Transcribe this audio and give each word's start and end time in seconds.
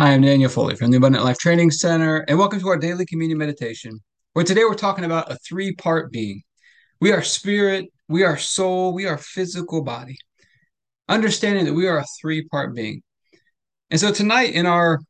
Hi, 0.00 0.12
I'm 0.12 0.22
Daniel 0.22 0.48
Foley 0.48 0.76
from 0.76 0.92
the 0.92 0.96
Abundant 0.98 1.24
Life 1.24 1.38
Training 1.38 1.72
Center, 1.72 2.18
and 2.28 2.38
welcome 2.38 2.60
to 2.60 2.68
our 2.68 2.76
daily 2.76 3.04
communion 3.04 3.36
meditation, 3.36 3.98
where 4.32 4.44
today 4.44 4.62
we're 4.62 4.74
talking 4.74 5.04
about 5.04 5.32
a 5.32 5.36
three 5.38 5.74
part 5.74 6.12
being. 6.12 6.44
We 7.00 7.10
are 7.10 7.20
spirit, 7.20 7.86
we 8.08 8.22
are 8.22 8.36
soul, 8.36 8.94
we 8.94 9.06
are 9.06 9.18
physical 9.18 9.82
body. 9.82 10.16
Understanding 11.08 11.64
that 11.64 11.74
we 11.74 11.88
are 11.88 11.98
a 11.98 12.04
three 12.20 12.46
part 12.46 12.76
being. 12.76 13.02
And 13.90 13.98
so 13.98 14.12
tonight 14.12 14.52
in 14.52 14.66
our 14.66 15.00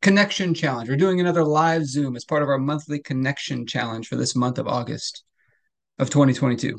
connection 0.00 0.54
challenge, 0.54 0.88
we're 0.88 0.94
doing 0.94 1.18
another 1.18 1.42
live 1.42 1.84
Zoom 1.84 2.14
as 2.14 2.24
part 2.24 2.44
of 2.44 2.48
our 2.48 2.58
monthly 2.58 3.00
connection 3.00 3.66
challenge 3.66 4.06
for 4.06 4.14
this 4.14 4.36
month 4.36 4.60
of 4.60 4.68
August 4.68 5.24
of 5.98 6.08
2022. 6.08 6.78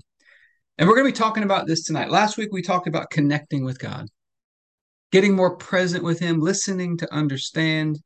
And 0.78 0.88
we're 0.88 0.96
going 0.96 1.06
to 1.06 1.12
be 1.12 1.22
talking 1.22 1.44
about 1.44 1.68
this 1.68 1.84
tonight. 1.84 2.12
Last 2.12 2.38
week 2.38 2.54
we 2.54 2.62
talked 2.62 2.88
about 2.88 3.10
connecting 3.10 3.66
with 3.66 3.78
God 3.78 4.08
getting 5.12 5.36
more 5.36 5.58
present 5.58 6.04
with 6.04 6.20
Him, 6.20 6.40
listening 6.40 6.98
to 6.98 7.14
understand, 7.14 8.00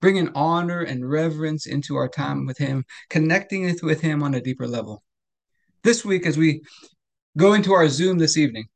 bringing 0.00 0.30
honor 0.34 0.82
and 0.82 1.08
reverence 1.08 1.66
into 1.66 1.96
our 1.96 2.08
time 2.08 2.46
with 2.46 2.58
Him, 2.58 2.84
connecting 3.08 3.74
with 3.82 4.00
Him 4.00 4.22
on 4.22 4.34
a 4.34 4.40
deeper 4.40 4.68
level. 4.68 5.02
This 5.82 6.04
week, 6.04 6.26
as 6.26 6.36
we 6.36 6.62
go 7.36 7.54
into 7.54 7.72
our 7.72 7.88
Zoom 7.88 8.18
this 8.18 8.36
evening, 8.36 8.66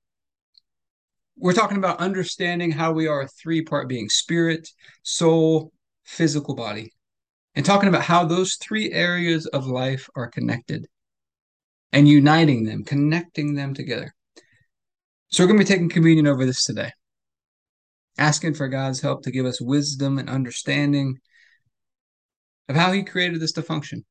we're 1.38 1.52
talking 1.52 1.76
about 1.76 2.00
understanding 2.00 2.72
how 2.72 2.92
we 2.92 3.06
are 3.06 3.22
a 3.22 3.28
three 3.28 3.62
part 3.62 3.88
being 3.88 4.08
spirit, 4.08 4.68
soul, 5.02 5.70
physical 6.04 6.54
body, 6.54 6.92
and 7.54 7.64
talking 7.64 7.90
about 7.90 8.02
how 8.02 8.24
those 8.24 8.54
three 8.54 8.90
areas 8.90 9.46
of 9.46 9.66
life 9.66 10.08
are 10.16 10.28
connected 10.28 10.86
and 11.92 12.08
uniting 12.08 12.64
them, 12.64 12.84
connecting 12.84 13.54
them 13.54 13.74
together. 13.74 14.14
So, 15.28 15.42
we're 15.42 15.48
going 15.48 15.58
to 15.58 15.64
be 15.64 15.68
taking 15.68 15.88
communion 15.90 16.26
over 16.26 16.46
this 16.46 16.64
today 16.64 16.92
asking 18.18 18.54
for 18.54 18.68
God's 18.68 19.00
help 19.00 19.22
to 19.22 19.30
give 19.30 19.46
us 19.46 19.60
wisdom 19.60 20.18
and 20.18 20.28
understanding 20.28 21.18
of 22.68 22.76
how 22.76 22.92
He 22.92 23.02
created 23.02 23.40
this 23.40 23.52
to 23.52 23.62
function, 23.62 24.04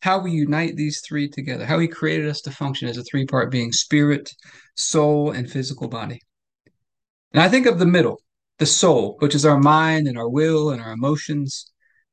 how 0.00 0.20
we 0.20 0.32
unite 0.32 0.76
these 0.76 1.00
three 1.00 1.28
together, 1.28 1.64
how 1.64 1.78
He 1.78 1.88
created 1.88 2.28
us 2.28 2.40
to 2.42 2.50
function 2.50 2.88
as 2.88 2.98
a 2.98 3.04
three 3.04 3.26
part 3.26 3.50
being 3.50 3.72
spirit, 3.72 4.30
soul, 4.76 5.30
and 5.30 5.50
physical 5.50 5.88
body. 5.88 6.20
And 7.32 7.42
I 7.42 7.48
think 7.48 7.66
of 7.66 7.78
the 7.78 7.86
middle, 7.86 8.20
the 8.58 8.66
soul, 8.66 9.16
which 9.20 9.34
is 9.34 9.46
our 9.46 9.58
mind 9.58 10.06
and 10.06 10.18
our 10.18 10.28
will 10.28 10.70
and 10.70 10.82
our 10.82 10.92
emotions, 10.92 11.70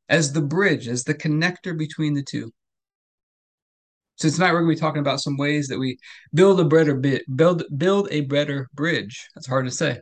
as 0.08 0.34
the 0.34 0.42
bridge, 0.42 0.88
as 0.88 1.04
the 1.04 1.14
connector 1.14 1.78
between 1.78 2.14
the 2.14 2.24
two. 2.24 2.52
So 4.16 4.30
tonight 4.30 4.52
we're 4.52 4.62
going 4.62 4.76
to 4.76 4.76
be 4.76 4.82
talking 4.82 5.00
about 5.00 5.22
some 5.22 5.38
ways 5.38 5.68
that 5.68 5.80
we 5.80 5.98
build 6.34 6.60
a 6.60 6.66
better 6.66 6.96
bit, 6.96 7.24
build 7.34 7.64
build 7.78 8.10
a 8.12 8.22
better 8.22 8.70
bridge. 8.74 9.28
That's 9.34 9.48
hard 9.48 9.66
to 9.66 9.72
say 9.72 10.00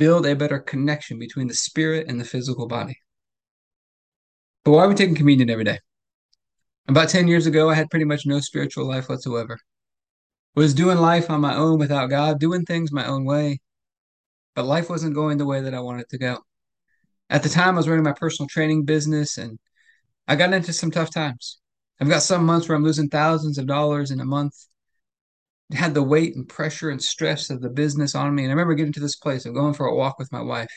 build 0.00 0.26
a 0.26 0.34
better 0.34 0.58
connection 0.58 1.18
between 1.18 1.46
the 1.46 1.54
spirit 1.54 2.08
and 2.08 2.18
the 2.18 2.24
physical 2.24 2.66
body. 2.66 2.96
But 4.64 4.72
why 4.72 4.84
are 4.84 4.88
we 4.88 4.94
taking 4.94 5.14
communion 5.14 5.50
every 5.50 5.64
day? 5.64 5.78
About 6.88 7.10
10 7.10 7.28
years 7.28 7.46
ago, 7.46 7.68
I 7.68 7.74
had 7.74 7.90
pretty 7.90 8.06
much 8.06 8.24
no 8.24 8.40
spiritual 8.40 8.86
life 8.86 9.10
whatsoever. 9.10 9.58
Was 10.56 10.72
doing 10.72 10.96
life 10.96 11.30
on 11.30 11.42
my 11.42 11.54
own 11.54 11.78
without 11.78 12.08
God, 12.08 12.40
doing 12.40 12.64
things 12.64 12.90
my 12.90 13.06
own 13.06 13.26
way, 13.26 13.60
but 14.56 14.64
life 14.64 14.88
wasn't 14.88 15.14
going 15.14 15.36
the 15.36 15.46
way 15.46 15.60
that 15.60 15.74
I 15.74 15.80
wanted 15.80 16.08
to 16.08 16.18
go. 16.18 16.38
At 17.28 17.42
the 17.42 17.50
time, 17.50 17.74
I 17.74 17.76
was 17.76 17.88
running 17.88 18.02
my 18.02 18.14
personal 18.14 18.48
training 18.48 18.86
business 18.86 19.36
and 19.36 19.58
I 20.26 20.34
got 20.34 20.54
into 20.54 20.72
some 20.72 20.90
tough 20.90 21.12
times. 21.12 21.60
I've 22.00 22.08
got 22.08 22.22
some 22.22 22.46
months 22.46 22.68
where 22.68 22.76
I'm 22.76 22.84
losing 22.84 23.10
thousands 23.10 23.58
of 23.58 23.66
dollars 23.66 24.10
in 24.10 24.20
a 24.20 24.24
month 24.24 24.54
had 25.72 25.94
the 25.94 26.02
weight 26.02 26.34
and 26.34 26.48
pressure 26.48 26.90
and 26.90 27.02
stress 27.02 27.50
of 27.50 27.60
the 27.60 27.70
business 27.70 28.14
on 28.14 28.34
me. 28.34 28.42
And 28.42 28.50
I 28.50 28.54
remember 28.54 28.74
getting 28.74 28.92
to 28.94 29.00
this 29.00 29.16
place 29.16 29.46
of 29.46 29.54
going 29.54 29.74
for 29.74 29.86
a 29.86 29.94
walk 29.94 30.18
with 30.18 30.32
my 30.32 30.42
wife 30.42 30.70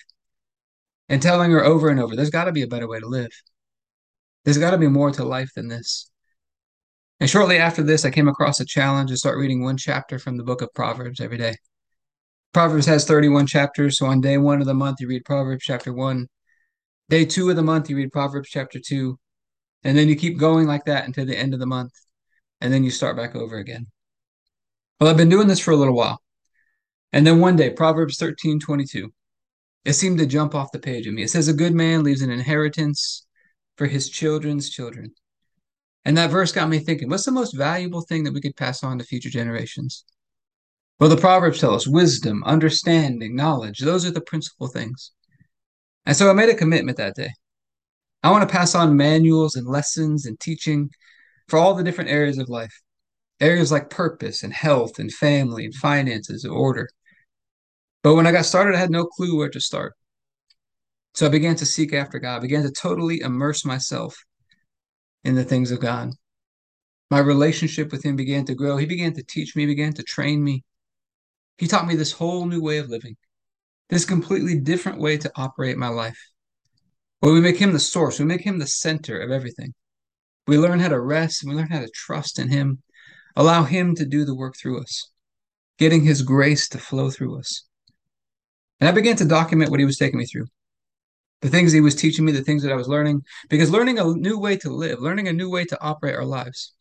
and 1.09 1.21
telling 1.21 1.51
her 1.51 1.63
over 1.63 1.89
and 1.89 1.99
over, 1.99 2.15
there's 2.15 2.29
got 2.29 2.45
to 2.45 2.51
be 2.51 2.61
a 2.61 2.67
better 2.67 2.87
way 2.87 2.99
to 2.99 3.07
live. 3.07 3.31
There's 4.45 4.57
got 4.57 4.71
to 4.71 4.77
be 4.77 4.87
more 4.87 5.11
to 5.11 5.23
life 5.23 5.49
than 5.55 5.67
this. 5.67 6.09
And 7.19 7.29
shortly 7.29 7.57
after 7.57 7.83
this, 7.83 8.05
I 8.05 8.11
came 8.11 8.27
across 8.27 8.59
a 8.59 8.65
challenge 8.65 9.09
to 9.09 9.17
start 9.17 9.37
reading 9.37 9.63
one 9.63 9.77
chapter 9.77 10.19
from 10.19 10.37
the 10.37 10.43
book 10.43 10.61
of 10.61 10.73
Proverbs 10.73 11.21
every 11.21 11.37
day. 11.37 11.55
Proverbs 12.53 12.85
has 12.85 13.05
31 13.05 13.47
chapters. 13.47 13.97
So 13.97 14.05
on 14.05 14.21
day 14.21 14.37
one 14.37 14.59
of 14.59 14.67
the 14.67 14.73
month, 14.73 14.99
you 14.99 15.07
read 15.07 15.25
Proverbs 15.25 15.63
chapter 15.63 15.93
one. 15.93 16.27
Day 17.09 17.25
two 17.25 17.49
of 17.49 17.55
the 17.55 17.63
month, 17.63 17.89
you 17.89 17.95
read 17.95 18.11
Proverbs 18.11 18.49
chapter 18.49 18.79
two. 18.85 19.17
And 19.83 19.97
then 19.97 20.07
you 20.07 20.15
keep 20.15 20.37
going 20.37 20.67
like 20.67 20.85
that 20.85 21.05
until 21.05 21.25
the 21.25 21.37
end 21.37 21.53
of 21.53 21.59
the 21.59 21.65
month. 21.65 21.93
And 22.61 22.71
then 22.71 22.83
you 22.83 22.91
start 22.91 23.17
back 23.17 23.35
over 23.35 23.57
again. 23.57 23.87
Well, 24.99 25.09
I've 25.09 25.17
been 25.17 25.29
doing 25.29 25.47
this 25.47 25.59
for 25.59 25.71
a 25.71 25.75
little 25.75 25.95
while. 25.95 26.21
And 27.11 27.27
then 27.27 27.39
one 27.39 27.55
day, 27.55 27.69
Proverbs 27.69 28.17
13 28.17 28.59
22, 28.59 29.13
it 29.85 29.93
seemed 29.93 30.19
to 30.19 30.25
jump 30.25 30.55
off 30.55 30.71
the 30.71 30.79
page 30.79 31.07
of 31.07 31.13
me. 31.13 31.23
It 31.23 31.29
says, 31.29 31.47
A 31.47 31.53
good 31.53 31.73
man 31.73 32.03
leaves 32.03 32.21
an 32.21 32.31
inheritance 32.31 33.25
for 33.77 33.87
his 33.87 34.09
children's 34.09 34.69
children. 34.69 35.13
And 36.05 36.17
that 36.17 36.31
verse 36.31 36.51
got 36.51 36.69
me 36.69 36.79
thinking, 36.79 37.09
what's 37.09 37.25
the 37.25 37.31
most 37.31 37.55
valuable 37.55 38.01
thing 38.01 38.23
that 38.23 38.33
we 38.33 38.41
could 38.41 38.57
pass 38.57 38.83
on 38.83 38.99
to 38.99 39.05
future 39.05 39.29
generations? 39.29 40.03
Well, 40.99 41.09
the 41.09 41.17
Proverbs 41.17 41.59
tell 41.59 41.73
us 41.73 41.87
wisdom, 41.87 42.43
understanding, 42.45 43.35
knowledge. 43.35 43.79
Those 43.79 44.05
are 44.05 44.11
the 44.11 44.21
principal 44.21 44.67
things. 44.67 45.11
And 46.05 46.15
so 46.15 46.29
I 46.29 46.33
made 46.33 46.49
a 46.49 46.55
commitment 46.55 46.97
that 46.97 47.15
day. 47.15 47.31
I 48.21 48.31
want 48.31 48.47
to 48.47 48.53
pass 48.53 48.75
on 48.75 48.97
manuals 48.97 49.55
and 49.55 49.67
lessons 49.67 50.25
and 50.25 50.39
teaching 50.39 50.89
for 51.47 51.57
all 51.57 51.73
the 51.73 51.83
different 51.83 52.09
areas 52.09 52.37
of 52.37 52.49
life 52.49 52.82
areas 53.43 53.71
like 53.71 53.89
purpose 53.89 54.43
and 54.43 54.53
health 54.53 54.99
and 54.99 55.11
family 55.11 55.65
and 55.65 55.75
finances 55.75 56.43
and 56.43 56.53
order. 56.53 56.89
But 58.01 58.15
when 58.15 58.25
I 58.25 58.31
got 58.31 58.45
started, 58.45 58.75
I 58.75 58.79
had 58.79 58.89
no 58.89 59.05
clue 59.05 59.37
where 59.37 59.49
to 59.49 59.59
start. 59.59 59.93
So 61.13 61.25
I 61.25 61.29
began 61.29 61.55
to 61.57 61.65
seek 61.65 61.93
after 61.93 62.19
God, 62.19 62.37
I 62.37 62.39
began 62.39 62.63
to 62.63 62.71
totally 62.71 63.19
immerse 63.19 63.65
myself 63.65 64.25
in 65.23 65.35
the 65.35 65.43
things 65.43 65.71
of 65.71 65.79
God. 65.79 66.11
My 67.11 67.19
relationship 67.19 67.91
with 67.91 68.03
Him 68.03 68.15
began 68.15 68.45
to 68.45 68.55
grow. 68.55 68.77
He 68.77 68.87
began 68.87 69.13
to 69.13 69.23
teach 69.23 69.55
me, 69.55 69.65
began 69.65 69.93
to 69.93 70.03
train 70.03 70.43
me. 70.43 70.63
He 71.57 71.67
taught 71.67 71.85
me 71.85 71.95
this 71.95 72.13
whole 72.13 72.47
new 72.47 72.61
way 72.61 72.79
of 72.79 72.89
living, 72.89 73.15
this 73.89 74.05
completely 74.05 74.59
different 74.59 74.99
way 74.99 75.17
to 75.17 75.31
operate 75.35 75.77
my 75.77 75.89
life. 75.89 76.17
Where 77.19 77.33
we 77.33 77.41
make 77.41 77.57
Him 77.57 77.73
the 77.73 77.79
source, 77.79 78.19
we 78.19 78.25
make 78.25 78.41
Him 78.41 78.57
the 78.57 78.67
center 78.67 79.19
of 79.19 79.31
everything. 79.31 79.73
We 80.47 80.57
learn 80.57 80.79
how 80.79 80.89
to 80.89 80.99
rest 80.99 81.43
and 81.43 81.51
we 81.51 81.57
learn 81.57 81.69
how 81.69 81.79
to 81.79 81.89
trust 81.93 82.39
in 82.39 82.49
Him 82.49 82.81
Allow 83.35 83.63
Him 83.63 83.95
to 83.95 84.05
do 84.05 84.25
the 84.25 84.35
work 84.35 84.55
through 84.55 84.81
us, 84.81 85.09
getting 85.77 86.03
His 86.03 86.21
grace 86.21 86.67
to 86.69 86.77
flow 86.77 87.09
through 87.09 87.39
us. 87.39 87.65
And 88.79 88.87
I 88.87 88.91
began 88.91 89.15
to 89.17 89.25
document 89.25 89.71
what 89.71 89.79
He 89.79 89.85
was 89.85 89.97
taking 89.97 90.19
me 90.19 90.25
through, 90.25 90.47
the 91.41 91.49
things 91.49 91.71
He 91.71 91.81
was 91.81 91.95
teaching 91.95 92.25
me, 92.25 92.31
the 92.31 92.43
things 92.43 92.63
that 92.63 92.71
I 92.71 92.75
was 92.75 92.87
learning, 92.87 93.23
because 93.49 93.71
learning 93.71 93.99
a 93.99 94.05
new 94.05 94.37
way 94.37 94.57
to 94.57 94.69
live, 94.69 94.99
learning 94.99 95.27
a 95.27 95.33
new 95.33 95.49
way 95.49 95.65
to 95.65 95.81
operate 95.81 96.15
our 96.15 96.25
lives. 96.25 96.73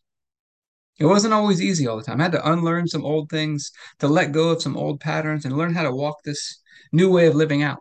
It 0.99 1.05
wasn't 1.05 1.33
always 1.33 1.61
easy 1.61 1.87
all 1.87 1.97
the 1.97 2.03
time. 2.03 2.19
I 2.19 2.25
had 2.25 2.33
to 2.33 2.51
unlearn 2.51 2.87
some 2.87 3.03
old 3.03 3.29
things, 3.29 3.71
to 3.99 4.07
let 4.07 4.31
go 4.31 4.49
of 4.49 4.61
some 4.61 4.77
old 4.77 4.99
patterns, 4.99 5.43
and 5.43 5.57
learn 5.57 5.73
how 5.73 5.83
to 5.83 5.91
walk 5.91 6.17
this 6.23 6.61
new 6.91 7.11
way 7.11 7.25
of 7.25 7.35
living 7.35 7.63
out. 7.63 7.79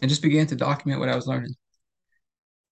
And 0.00 0.08
just 0.08 0.22
began 0.22 0.46
to 0.48 0.56
document 0.56 1.00
what 1.00 1.08
I 1.08 1.16
was 1.16 1.26
learning. 1.26 1.54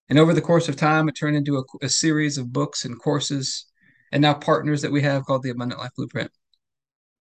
And 0.07 0.17
over 0.17 0.33
the 0.33 0.41
course 0.41 0.67
of 0.67 0.75
time, 0.75 1.07
it 1.07 1.13
turned 1.13 1.35
into 1.37 1.57
a, 1.57 1.63
a 1.85 1.89
series 1.89 2.37
of 2.37 2.51
books 2.53 2.85
and 2.85 2.99
courses 2.99 3.65
and 4.11 4.21
now 4.21 4.33
partners 4.33 4.81
that 4.81 4.91
we 4.91 5.01
have 5.01 5.25
called 5.25 5.43
the 5.43 5.49
Abundant 5.49 5.79
Life 5.79 5.91
Blueprint. 5.95 6.31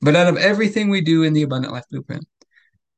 But 0.02 0.16
out 0.16 0.28
of 0.28 0.38
everything 0.38 0.90
we 0.90 1.02
do 1.02 1.24
in 1.24 1.34
the 1.34 1.44
Abundant 1.44 1.74
Life 1.74 1.86
Blueprint, 1.90 2.28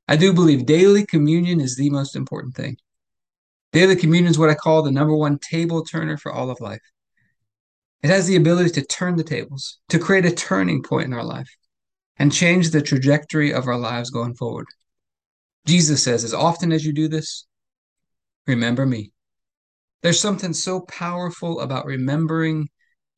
I 0.07 0.16
do 0.16 0.34
believe 0.34 0.66
daily 0.66 1.06
communion 1.06 1.59
is 1.59 1.75
the 1.75 1.90
most 1.90 2.16
important 2.16 2.56
thing. 2.56 2.78
Daily 3.73 3.96
communion 3.96 4.31
is 4.31 4.40
what 4.40 4.50
I 4.50 4.56
call 4.56 4.84
the 4.84 4.91
number 4.91 5.16
one 5.16 5.38
table 5.38 5.84
turner 5.84 6.18
for 6.18 6.31
all 6.31 6.50
of 6.50 6.59
life. 6.62 6.81
It 8.03 8.09
has 8.09 8.28
the 8.28 8.35
ability 8.35 8.69
to 8.72 8.85
turn 8.85 9.16
the 9.16 9.23
tables, 9.23 9.79
to 9.90 10.00
create 10.00 10.25
a 10.25 10.31
turning 10.31 10.84
point 10.84 11.06
in 11.06 11.13
our 11.13 11.23
life, 11.23 11.50
and 12.17 12.31
change 12.31 12.69
the 12.69 12.81
trajectory 12.81 13.52
of 13.52 13.67
our 13.67 13.78
lives 13.78 14.12
going 14.12 14.35
forward. 14.35 14.67
Jesus 15.66 16.03
says, 16.03 16.23
as 16.23 16.34
often 16.34 16.72
as 16.72 16.85
you 16.85 16.93
do 16.93 17.08
this, 17.08 17.47
remember 18.46 18.85
me. 18.85 19.11
There's 20.03 20.20
something 20.20 20.53
so 20.53 20.81
powerful 20.81 21.59
about 21.59 21.88
remembering 21.88 22.70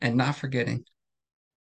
and 0.02 0.16
not 0.16 0.36
forgetting, 0.36 0.84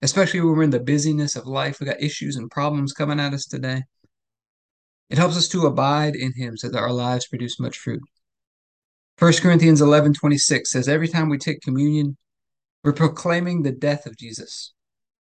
especially 0.03 0.41
when 0.41 0.57
we're 0.57 0.63
in 0.65 0.71
the 0.71 0.81
busyness 0.81 1.37
of 1.37 1.47
life. 1.47 1.81
We 1.81 1.87
got 1.87 2.03
issues 2.03 2.37
and 2.37 2.51
problems 2.51 2.93
coming 2.93 3.21
at 3.21 3.35
us 3.35 3.47
today. 3.47 3.83
It 5.11 5.19
helps 5.19 5.37
us 5.37 5.49
to 5.49 5.67
abide 5.67 6.15
in 6.15 6.33
Him 6.37 6.57
so 6.57 6.69
that 6.69 6.79
our 6.79 6.93
lives 6.93 7.27
produce 7.27 7.59
much 7.59 7.79
fruit. 7.79 8.03
1 9.19 9.33
Corinthians 9.41 9.81
11 9.81 10.15
26 10.15 10.71
says, 10.71 10.89
Every 10.89 11.09
time 11.09 11.29
we 11.29 11.39
take 11.39 11.61
communion, 11.61 12.17
we're 12.85 12.93
proclaiming 12.93 13.63
the 13.63 13.73
death 13.73 14.07
of 14.07 14.17
Jesus, 14.17 14.73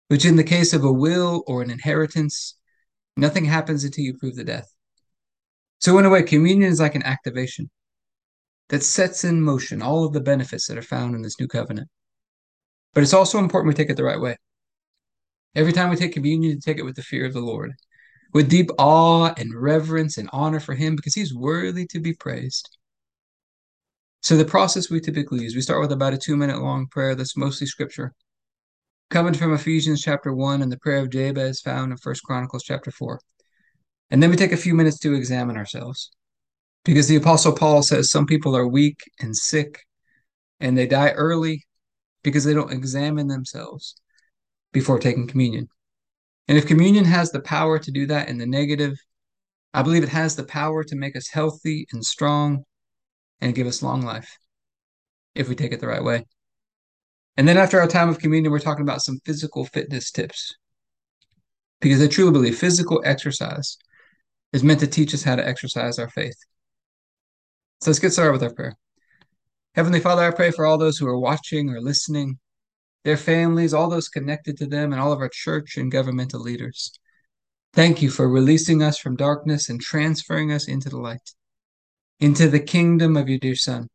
which 0.09 0.25
in 0.25 0.37
the 0.37 0.45
case 0.45 0.73
of 0.73 0.83
a 0.83 0.93
will 0.93 1.45
or 1.47 1.63
an 1.63 1.71
inheritance, 1.71 2.57
nothing 3.17 3.45
happens 3.45 3.85
until 3.85 4.05
you 4.05 4.19
prove 4.19 4.35
the 4.35 4.45
death. 4.45 4.73
So, 5.81 5.99
in 5.99 6.07
a 6.07 6.11
way, 6.11 6.23
communion 6.23 6.71
is 6.71 6.81
like 6.81 6.95
an 6.95 7.05
activation 7.05 7.71
that 8.71 8.83
sets 8.83 9.25
in 9.25 9.41
motion 9.41 9.83
all 9.83 10.05
of 10.05 10.13
the 10.13 10.21
benefits 10.21 10.67
that 10.67 10.79
are 10.79 10.83
found 10.83 11.15
in 11.15 11.23
this 11.23 11.39
new 11.39 11.47
covenant. 11.47 11.89
But 12.97 13.03
it's 13.03 13.13
also 13.13 13.39
important 13.39 13.69
we 13.69 13.75
take 13.75 13.91
it 13.91 13.99
the 13.99 14.05
right 14.05 14.19
way. 14.19 14.39
Every 15.55 15.75
time 15.75 15.91
we 15.91 15.97
take 15.97 16.15
communion, 16.15 16.59
to 16.59 16.61
take 16.65 16.79
it 16.79 16.83
with 16.83 16.97
the 16.97 17.03
fear 17.03 17.27
of 17.27 17.35
the 17.35 17.43
Lord. 17.43 17.75
with 18.33 18.49
deep 18.49 18.71
awe 18.79 19.35
and 19.37 19.55
reverence 19.55 20.17
and 20.17 20.31
honor 20.33 20.61
for 20.61 20.75
him 20.75 20.97
because 20.97 21.15
he's 21.15 21.35
worthy 21.35 21.87
to 21.89 22.01
be 22.01 22.15
praised. 22.15 22.79
So 24.23 24.39
the 24.39 24.47
process 24.47 24.89
we 24.89 25.01
typically 25.01 25.43
use, 25.43 25.55
we 25.55 25.61
start 25.61 25.83
with 25.83 25.93
about 25.93 26.15
a 26.15 26.19
two 26.19 26.39
minute 26.39 26.63
long 26.63 26.87
prayer 26.87 27.15
that's 27.15 27.37
mostly 27.37 27.67
scripture. 27.67 28.15
Coming 29.11 29.35
from 29.35 29.53
Ephesians 29.53 30.01
chapter 30.01 30.33
1 30.33 30.63
and 30.63 30.73
the 30.73 30.79
prayer 30.79 31.01
of 31.01 31.11
Jabez 31.11 31.61
found 31.61 31.93
in 31.93 31.99
First 31.99 32.23
Chronicles 32.25 32.63
chapter 32.65 32.91
4. 32.91 33.21
And 34.11 34.23
then 34.23 34.31
we 34.31 34.37
take 34.37 34.53
a 34.53 34.57
few 34.57 34.75
minutes 34.75 34.99
to 35.01 35.13
examine 35.13 35.59
ourselves. 35.59 36.11
Because 36.83 37.09
the 37.09 37.17
Apostle 37.17 37.53
Paul 37.53 37.83
says 37.83 38.11
some 38.11 38.25
people 38.25 38.57
are 38.57 38.67
weak 38.67 39.01
and 39.21 39.37
sick 39.37 39.81
and 40.61 40.79
they 40.79 40.87
die 40.87 41.11
early 41.11 41.67
because 42.27 42.43
they 42.43 42.53
don't 42.53 42.73
examine 42.73 43.29
themselves 43.29 43.95
before 44.73 44.99
taking 44.99 45.29
communion. 45.29 45.69
And 46.49 46.59
if 46.59 46.67
communion 46.67 47.05
has 47.05 47.31
the 47.31 47.41
power 47.41 47.79
to 47.79 47.91
do 47.93 48.05
that 48.07 48.29
in 48.29 48.37
the 48.37 48.47
negative, 48.47 48.99
I 49.73 49.83
believe 49.83 50.03
it 50.03 50.09
has 50.09 50.35
the 50.35 50.43
power 50.43 50.83
to 50.83 50.97
make 50.97 51.15
us 51.15 51.29
healthy 51.29 51.87
and 51.93 52.05
strong 52.05 52.65
and 53.41 53.55
give 53.55 53.69
us 53.69 53.81
long 53.81 54.03
life 54.03 54.39
if 55.37 55.49
we 55.49 55.55
take 55.55 55.71
it 55.71 55.79
the 55.79 55.87
right 55.87 56.03
way. 56.03 56.25
And 57.37 57.47
then 57.47 57.59
after 57.59 57.81
our 57.81 57.87
time 57.87 58.09
of 58.09 58.19
communion, 58.19 58.51
we're 58.51 58.59
talking 58.59 58.83
about 58.83 59.03
some 59.03 59.21
physical 59.25 59.65
fitness 59.65 60.11
tips. 60.11 60.53
Because 61.81 62.03
I 62.03 62.09
truly 62.09 62.33
believe 62.33 62.59
physical 62.59 63.03
exercise 63.05 63.77
is 64.53 64.65
meant 64.65 64.81
to 64.81 64.89
teach 64.89 65.15
us 65.15 65.23
how 65.23 65.37
to 65.37 65.47
exercise 65.47 66.01
our 66.01 66.09
faith. 66.09 66.39
So 67.83 67.91
let's 67.91 68.01
get 68.01 68.13
started 68.13 68.33
with 68.33 68.43
our 68.43 68.53
prayer. 68.53 68.77
Heavenly 69.77 70.01
Father, 70.01 70.23
I 70.23 70.31
pray 70.31 70.51
for 70.53 70.65
all 70.65 70.79
those 70.79 70.97
who 70.97 71.07
are 71.07 71.19
watching 71.19 71.69
or 71.69 71.83
listening, 71.83 72.39
their 73.05 73.19
families, 73.19 73.75
all 73.75 73.91
those 73.91 74.09
connected 74.09 74.57
to 74.57 74.67
them, 74.67 74.91
and 74.91 75.01
all 75.01 75.13
of 75.13 75.21
our 75.21 75.29
church 75.29 75.77
and 75.77 75.93
governmental 75.93 76.41
leaders. 76.41 76.93
Thank 77.75 78.01
you 78.01 78.09
for 78.09 78.27
releasing 78.27 78.83
us 78.83 78.97
from 78.97 79.17
darkness 79.17 79.69
and 79.69 79.79
transferring 79.79 80.51
us 80.51 80.67
into 80.67 80.89
the 80.89 80.97
light, 80.99 81.31
into 82.21 82.49
the 82.49 82.59
kingdom 82.59 83.19
of 83.19 83.29
your 83.29 83.39
dear 83.39 83.55
Son. 83.55 83.89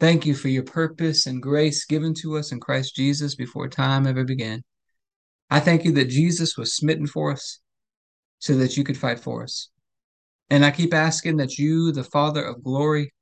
Thank 0.00 0.26
you 0.26 0.34
for 0.34 0.48
your 0.48 0.64
purpose 0.64 1.24
and 1.24 1.40
grace 1.40 1.84
given 1.84 2.12
to 2.22 2.36
us 2.36 2.50
in 2.50 2.58
Christ 2.58 2.96
Jesus 2.96 3.36
before 3.36 3.68
time 3.68 4.08
ever 4.08 4.24
began. 4.24 4.64
I 5.50 5.60
thank 5.60 5.84
you 5.84 5.92
that 5.92 6.08
Jesus 6.08 6.56
was 6.56 6.74
smitten 6.74 7.06
for 7.06 7.30
us 7.30 7.60
so 8.40 8.54
that 8.54 8.76
you 8.76 8.82
could 8.82 8.98
fight 8.98 9.20
for 9.20 9.44
us. 9.44 9.68
And 10.48 10.64
I 10.64 10.72
keep 10.72 10.92
asking 10.92 11.36
that 11.36 11.58
you, 11.58 11.92
the 11.92 12.02
Father 12.02 12.42
of 12.42 12.64
glory, 12.64 13.12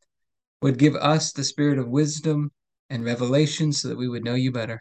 would 0.61 0.79
give 0.79 0.97
us 0.97 1.33
the 1.33 1.45
spirit 1.45 1.79
of 1.79 1.89
wisdom 1.89 2.51
and 2.91 3.05
revelation 3.05 3.73
so 3.73 3.89
that 3.89 3.99
we 3.99 4.09
would 4.09 4.25
know 4.25 4.35
you 4.35 4.51
better. 4.51 4.81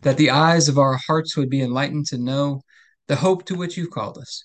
That 0.00 0.16
the 0.16 0.30
eyes 0.30 0.68
of 0.68 0.78
our 0.78 0.98
hearts 1.06 1.36
would 1.36 1.48
be 1.48 1.62
enlightened 1.62 2.06
to 2.06 2.18
know 2.18 2.62
the 3.08 3.16
hope 3.16 3.44
to 3.46 3.54
which 3.54 3.76
you've 3.76 3.90
called 3.90 4.18
us 4.18 4.44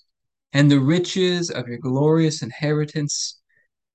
and 0.52 0.70
the 0.70 0.80
riches 0.80 1.50
of 1.50 1.68
your 1.68 1.78
glorious 1.78 2.42
inheritance 2.42 3.40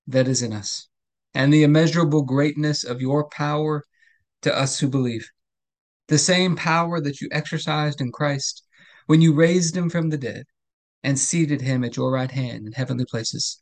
that 0.08 0.28
is 0.28 0.42
in 0.42 0.54
us 0.54 0.88
and 1.34 1.52
the 1.52 1.64
immeasurable 1.64 2.24
greatness 2.24 2.84
of 2.84 3.02
your 3.02 3.28
power 3.30 3.84
to 4.42 4.56
us 4.56 4.80
who 4.80 4.88
believe. 4.88 5.28
The 6.08 6.18
same 6.18 6.56
power 6.56 7.02
that 7.02 7.22
you 7.22 7.30
exercised 7.32 8.02
in 8.02 8.12
Christ 8.12 8.64
when 9.08 9.22
you 9.22 9.34
raised 9.34 9.76
him 9.76 9.90
from 9.90 10.10
the 10.10 10.18
dead 10.18 10.46
and 11.04 11.18
seated 11.18 11.62
him 11.62 11.84
at 11.84 11.98
your 11.98 12.12
right 12.12 12.32
hand 12.32 12.68
in 12.68 12.74
heavenly 12.74 13.06
places, 13.06 13.62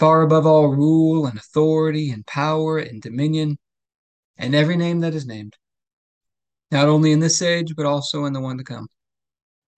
far 0.00 0.22
above 0.22 0.46
all 0.46 0.68
rule 0.68 1.26
and 1.26 1.38
authority 1.38 2.10
and 2.10 2.26
power 2.26 2.78
and 2.78 3.02
dominion 3.02 3.58
and 4.38 4.54
every 4.54 4.74
name 4.74 5.00
that 5.00 5.14
is 5.14 5.26
named, 5.26 5.54
not 6.70 6.88
only 6.88 7.12
in 7.12 7.20
this 7.20 7.42
age, 7.42 7.76
but 7.76 7.84
also 7.84 8.24
in 8.24 8.32
the 8.32 8.40
one 8.40 8.56
to 8.56 8.64
come. 8.64 8.88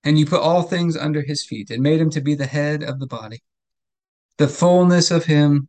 And 0.05 0.17
you 0.17 0.25
put 0.25 0.41
all 0.41 0.63
things 0.63 0.97
under 0.97 1.23
his 1.23 1.45
feet 1.45 1.71
and 1.71 1.83
made 1.83 2.01
him 2.01 2.11
to 2.11 2.21
be 2.21 2.37
the 2.37 2.47
head 2.47 2.85
of 2.85 3.01
the 3.01 3.07
body, 3.07 3.43
the 4.39 4.47
fullness 4.47 5.11
of 5.11 5.25
him 5.25 5.69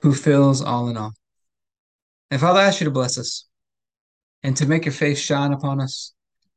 who 0.00 0.14
fills 0.14 0.62
all 0.62 0.88
in 0.88 0.96
all. 0.96 1.12
And 2.30 2.40
Father, 2.40 2.60
I 2.60 2.64
ask 2.64 2.80
you 2.80 2.86
to 2.86 2.90
bless 2.90 3.18
us 3.18 3.46
and 4.42 4.56
to 4.56 4.66
make 4.66 4.86
your 4.86 4.92
face 4.92 5.18
shine 5.18 5.52
upon 5.52 5.82
us. 5.82 6.14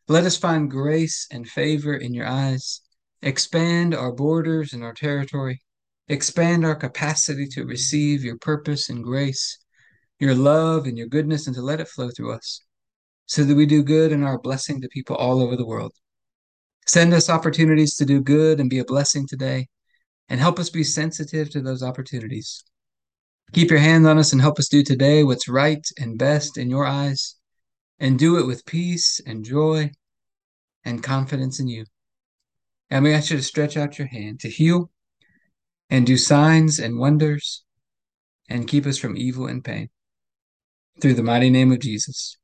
Let 0.08 0.24
us 0.24 0.38
find 0.38 0.72
grace 0.72 1.28
and 1.32 1.46
favor 1.46 1.94
in 1.94 2.14
your 2.14 2.28
eyes. 2.28 2.80
Expand 3.22 3.94
our 3.94 4.14
borders 4.14 4.72
and 4.72 4.86
our 4.86 4.94
territory. 4.94 5.62
Expand 6.10 6.66
our 6.66 6.76
capacity 6.76 7.46
to 7.50 7.66
receive 7.66 8.24
your 8.24 8.38
purpose 8.38 8.90
and 8.90 9.04
grace, 9.04 9.60
your 10.20 10.34
love 10.34 10.86
and 10.86 10.98
your 10.98 11.08
goodness, 11.08 11.46
and 11.46 11.56
to 11.56 11.62
let 11.62 11.80
it 11.80 11.88
flow 11.88 12.10
through 12.10 12.34
us 12.34 12.62
so 13.28 13.44
that 13.44 13.56
we 13.56 13.68
do 13.68 13.84
good 13.84 14.12
and 14.12 14.26
are 14.26 14.34
a 14.34 14.40
blessing 14.40 14.82
to 14.82 14.88
people 14.90 15.16
all 15.16 15.40
over 15.40 15.56
the 15.56 15.68
world. 15.68 15.94
Send 16.88 17.14
us 17.14 17.30
opportunities 17.30 17.96
to 17.96 18.06
do 18.06 18.22
good 18.22 18.60
and 18.60 18.72
be 18.72 18.80
a 18.80 18.86
blessing 18.86 19.28
today, 19.28 19.68
and 20.30 20.40
help 20.40 20.58
us 20.58 20.72
be 20.72 20.84
sensitive 20.84 21.52
to 21.52 21.62
those 21.62 21.84
opportunities. 21.84 22.64
Keep 23.54 23.70
your 23.70 23.80
hand 23.80 24.08
on 24.08 24.18
us 24.18 24.34
and 24.34 24.42
help 24.42 24.58
us 24.58 24.68
do 24.68 24.84
today 24.84 25.24
what's 25.24 25.48
right 25.48 25.88
and 26.00 26.18
best 26.18 26.58
in 26.58 26.72
your 26.72 26.88
eyes, 26.88 27.36
and 28.00 28.18
do 28.18 28.40
it 28.40 28.48
with 28.48 28.66
peace 28.66 29.22
and 29.28 29.46
joy 29.46 29.92
and 30.84 31.04
confidence 31.04 31.60
in 31.60 31.68
you. 31.68 31.86
And 32.90 33.04
we 33.04 33.14
ask 33.14 33.30
you 33.30 33.38
to 33.38 33.44
stretch 33.44 33.78
out 33.78 34.00
your 34.00 34.08
hand 34.08 34.40
to 34.40 34.50
heal 34.50 34.90
and 35.90 36.06
do 36.06 36.18
signs 36.18 36.80
and 36.80 37.00
wonders 37.00 37.64
and 38.50 38.68
keep 38.68 38.86
us 38.86 38.98
from 38.98 39.18
evil 39.18 39.48
and 39.48 39.64
pain. 39.64 39.90
Through 41.02 41.14
the 41.14 41.24
mighty 41.24 41.50
name 41.50 41.72
of 41.72 41.80
Jesus. 41.80 42.38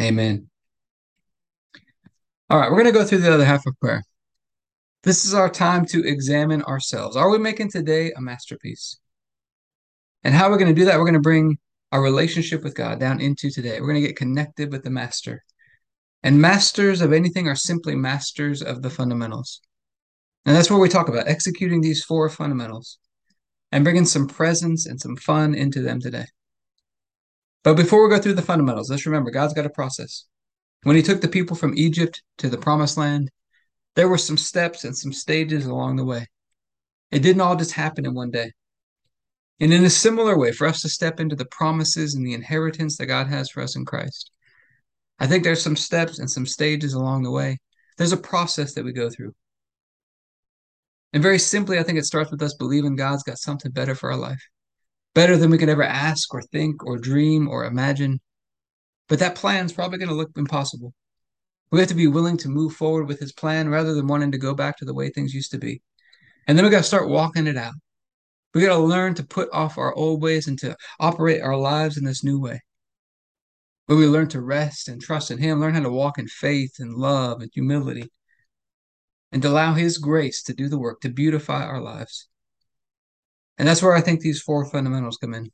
Amen. 0.00 0.50
All 2.50 2.58
right, 2.58 2.70
we're 2.70 2.82
going 2.82 2.92
to 2.92 2.98
go 2.98 3.04
through 3.04 3.18
the 3.18 3.32
other 3.32 3.44
half 3.44 3.66
of 3.66 3.78
prayer. 3.80 4.02
This 5.02 5.24
is 5.24 5.34
our 5.34 5.48
time 5.48 5.86
to 5.86 6.06
examine 6.06 6.62
ourselves. 6.62 7.16
Are 7.16 7.30
we 7.30 7.38
making 7.38 7.70
today 7.70 8.12
a 8.12 8.20
masterpiece? 8.20 8.98
And 10.22 10.34
how 10.34 10.46
are 10.46 10.50
we're 10.50 10.58
going 10.58 10.74
to 10.74 10.80
do 10.80 10.86
that, 10.86 10.98
we're 10.98 11.04
going 11.04 11.14
to 11.14 11.20
bring 11.20 11.58
our 11.92 12.02
relationship 12.02 12.64
with 12.64 12.74
God 12.74 12.98
down 12.98 13.20
into 13.20 13.50
today. 13.50 13.80
We're 13.80 13.88
going 13.88 14.02
to 14.02 14.06
get 14.08 14.16
connected 14.16 14.72
with 14.72 14.82
the 14.82 14.90
Master. 14.90 15.44
And 16.22 16.40
masters 16.40 17.02
of 17.02 17.12
anything 17.12 17.48
are 17.48 17.54
simply 17.54 17.94
masters 17.94 18.62
of 18.62 18.82
the 18.82 18.88
fundamentals. 18.88 19.60
And 20.46 20.54
that's 20.54 20.70
what 20.70 20.80
we 20.80 20.88
talk 20.88 21.08
about 21.08 21.28
executing 21.28 21.80
these 21.80 22.04
four 22.04 22.28
fundamentals 22.28 22.98
and 23.72 23.82
bringing 23.82 24.04
some 24.04 24.28
presence 24.28 24.86
and 24.86 25.00
some 25.00 25.16
fun 25.16 25.54
into 25.54 25.80
them 25.80 26.00
today. 26.00 26.26
But 27.62 27.74
before 27.74 28.04
we 28.04 28.14
go 28.14 28.20
through 28.20 28.34
the 28.34 28.42
fundamentals, 28.42 28.90
let's 28.90 29.06
remember 29.06 29.30
God's 29.30 29.54
got 29.54 29.66
a 29.66 29.70
process. 29.70 30.26
When 30.82 30.96
He 30.96 31.02
took 31.02 31.22
the 31.22 31.28
people 31.28 31.56
from 31.56 31.76
Egypt 31.76 32.22
to 32.38 32.50
the 32.50 32.58
promised 32.58 32.98
land, 32.98 33.30
there 33.96 34.08
were 34.08 34.18
some 34.18 34.36
steps 34.36 34.84
and 34.84 34.96
some 34.96 35.12
stages 35.12 35.64
along 35.64 35.96
the 35.96 36.04
way. 36.04 36.26
It 37.10 37.20
didn't 37.20 37.40
all 37.40 37.56
just 37.56 37.72
happen 37.72 38.04
in 38.04 38.14
one 38.14 38.30
day. 38.30 38.52
And 39.60 39.72
in 39.72 39.84
a 39.84 39.90
similar 39.90 40.36
way, 40.36 40.52
for 40.52 40.66
us 40.66 40.82
to 40.82 40.88
step 40.88 41.20
into 41.20 41.36
the 41.36 41.46
promises 41.46 42.14
and 42.14 42.26
the 42.26 42.34
inheritance 42.34 42.96
that 42.98 43.06
God 43.06 43.28
has 43.28 43.48
for 43.48 43.62
us 43.62 43.76
in 43.76 43.84
Christ, 43.84 44.30
I 45.18 45.26
think 45.26 45.44
there's 45.44 45.62
some 45.62 45.76
steps 45.76 46.18
and 46.18 46.30
some 46.30 46.44
stages 46.44 46.92
along 46.92 47.22
the 47.22 47.30
way. 47.30 47.58
There's 47.96 48.12
a 48.12 48.16
process 48.16 48.74
that 48.74 48.84
we 48.84 48.92
go 48.92 49.08
through. 49.08 49.32
And 51.14 51.22
very 51.22 51.38
simply, 51.38 51.78
I 51.78 51.84
think 51.84 51.96
it 51.96 52.04
starts 52.04 52.32
with 52.32 52.42
us 52.42 52.54
believing 52.54 52.96
God's 52.96 53.22
got 53.22 53.38
something 53.38 53.70
better 53.70 53.94
for 53.94 54.10
our 54.10 54.18
life, 54.18 54.42
better 55.14 55.36
than 55.36 55.48
we 55.48 55.58
could 55.58 55.68
ever 55.68 55.84
ask 55.84 56.34
or 56.34 56.42
think 56.42 56.84
or 56.84 56.98
dream 56.98 57.48
or 57.48 57.64
imagine. 57.64 58.20
But 59.08 59.20
that 59.20 59.36
plan's 59.36 59.72
probably 59.72 59.98
going 59.98 60.08
to 60.08 60.14
look 60.16 60.32
impossible. 60.36 60.92
We 61.70 61.78
have 61.78 61.88
to 61.88 61.94
be 61.94 62.08
willing 62.08 62.36
to 62.38 62.48
move 62.48 62.74
forward 62.74 63.06
with 63.06 63.20
his 63.20 63.32
plan 63.32 63.68
rather 63.68 63.94
than 63.94 64.08
wanting 64.08 64.32
to 64.32 64.38
go 64.38 64.54
back 64.54 64.76
to 64.78 64.84
the 64.84 64.92
way 64.92 65.08
things 65.08 65.32
used 65.32 65.52
to 65.52 65.58
be. 65.58 65.82
And 66.48 66.58
then 66.58 66.64
we 66.64 66.70
got 66.70 66.78
to 66.78 66.82
start 66.82 67.08
walking 67.08 67.46
it 67.46 67.56
out. 67.56 67.74
We 68.52 68.62
got 68.62 68.76
to 68.76 68.82
learn 68.82 69.14
to 69.14 69.24
put 69.24 69.48
off 69.52 69.78
our 69.78 69.94
old 69.94 70.20
ways 70.20 70.48
and 70.48 70.58
to 70.60 70.76
operate 70.98 71.42
our 71.42 71.56
lives 71.56 71.96
in 71.96 72.04
this 72.04 72.24
new 72.24 72.40
way. 72.40 72.60
Where 73.86 73.98
we 73.98 74.08
learn 74.08 74.28
to 74.30 74.40
rest 74.40 74.88
and 74.88 75.00
trust 75.00 75.30
in 75.30 75.38
Him, 75.38 75.60
learn 75.60 75.74
how 75.74 75.82
to 75.82 75.90
walk 75.90 76.18
in 76.18 76.26
faith 76.26 76.74
and 76.80 76.94
love 76.94 77.40
and 77.40 77.50
humility, 77.54 78.10
and 79.34 79.44
allow 79.44 79.74
His 79.74 79.98
grace 79.98 80.42
to 80.44 80.54
do 80.54 80.70
the 80.70 80.78
work, 80.78 81.02
to 81.02 81.10
beautify 81.10 81.62
our 81.62 81.82
lives. 81.82 82.28
And 83.58 83.68
that's 83.68 83.82
where 83.82 83.94
I 83.94 84.00
think 84.00 84.20
these 84.20 84.40
four 84.40 84.64
fundamentals 84.64 85.18
come 85.18 85.34
in. 85.34 85.50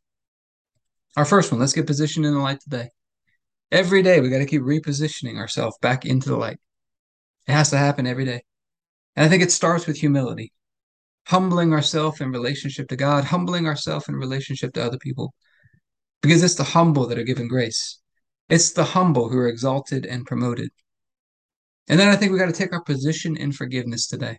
Our 1.17 1.25
first 1.25 1.51
one, 1.51 1.61
let's 1.61 1.73
get 1.73 1.89
positioned 1.89 2.25
in 2.25 2.35
the 2.35 2.41
light 2.41 2.61
today. 2.61 2.91
Every 3.73 4.03
day, 4.03 4.21
we 4.21 4.31
got 4.31 4.39
to 4.39 4.47
keep 4.47 4.63
repositioning 4.63 5.37
ourselves 5.37 5.77
back 5.83 6.07
into 6.07 6.29
the 6.29 6.37
light. 6.37 6.59
It 7.49 7.53
has 7.53 7.71
to 7.71 7.79
happen 7.79 8.07
every 8.07 8.25
day. 8.25 8.43
And 9.17 9.27
I 9.27 9.29
think 9.29 9.43
it 9.43 9.51
starts 9.51 9.89
with 9.89 9.97
humility 9.97 10.53
humbling 11.27 11.73
ourselves 11.73 12.21
in 12.21 12.33
relationship 12.33 12.89
to 12.89 12.97
God, 12.97 13.25
humbling 13.25 13.67
ourselves 13.67 14.09
in 14.09 14.17
relationship 14.17 14.73
to 14.75 14.85
other 14.85 14.99
people. 14.99 15.33
Because 16.23 16.43
it's 16.43 16.57
the 16.57 16.65
humble 16.65 17.07
that 17.07 17.19
are 17.19 17.25
given 17.25 17.47
grace. 17.49 18.01
It's 18.49 18.73
the 18.73 18.85
humble 18.85 19.29
who 19.29 19.39
are 19.39 19.49
exalted 19.49 20.05
and 20.05 20.27
promoted. 20.27 20.71
And 21.91 21.99
then 21.99 22.09
I 22.09 22.15
think 22.15 22.31
we 22.31 22.39
got 22.39 22.47
to 22.47 22.53
take 22.53 22.73
our 22.73 22.85
position 22.85 23.37
in 23.37 23.51
forgiveness 23.51 24.07
today. 24.07 24.39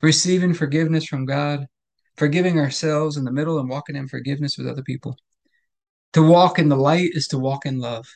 Receiving 0.00 0.54
forgiveness 0.54 1.04
from 1.04 1.26
God, 1.26 1.66
forgiving 2.16 2.58
ourselves 2.58 3.18
in 3.18 3.24
the 3.24 3.30
middle 3.30 3.58
and 3.58 3.68
walking 3.68 3.94
in 3.94 4.08
forgiveness 4.08 4.56
with 4.56 4.66
other 4.66 4.82
people. 4.82 5.18
To 6.14 6.22
walk 6.22 6.58
in 6.58 6.70
the 6.70 6.76
light 6.76 7.10
is 7.12 7.28
to 7.28 7.38
walk 7.38 7.66
in 7.66 7.78
love, 7.78 8.06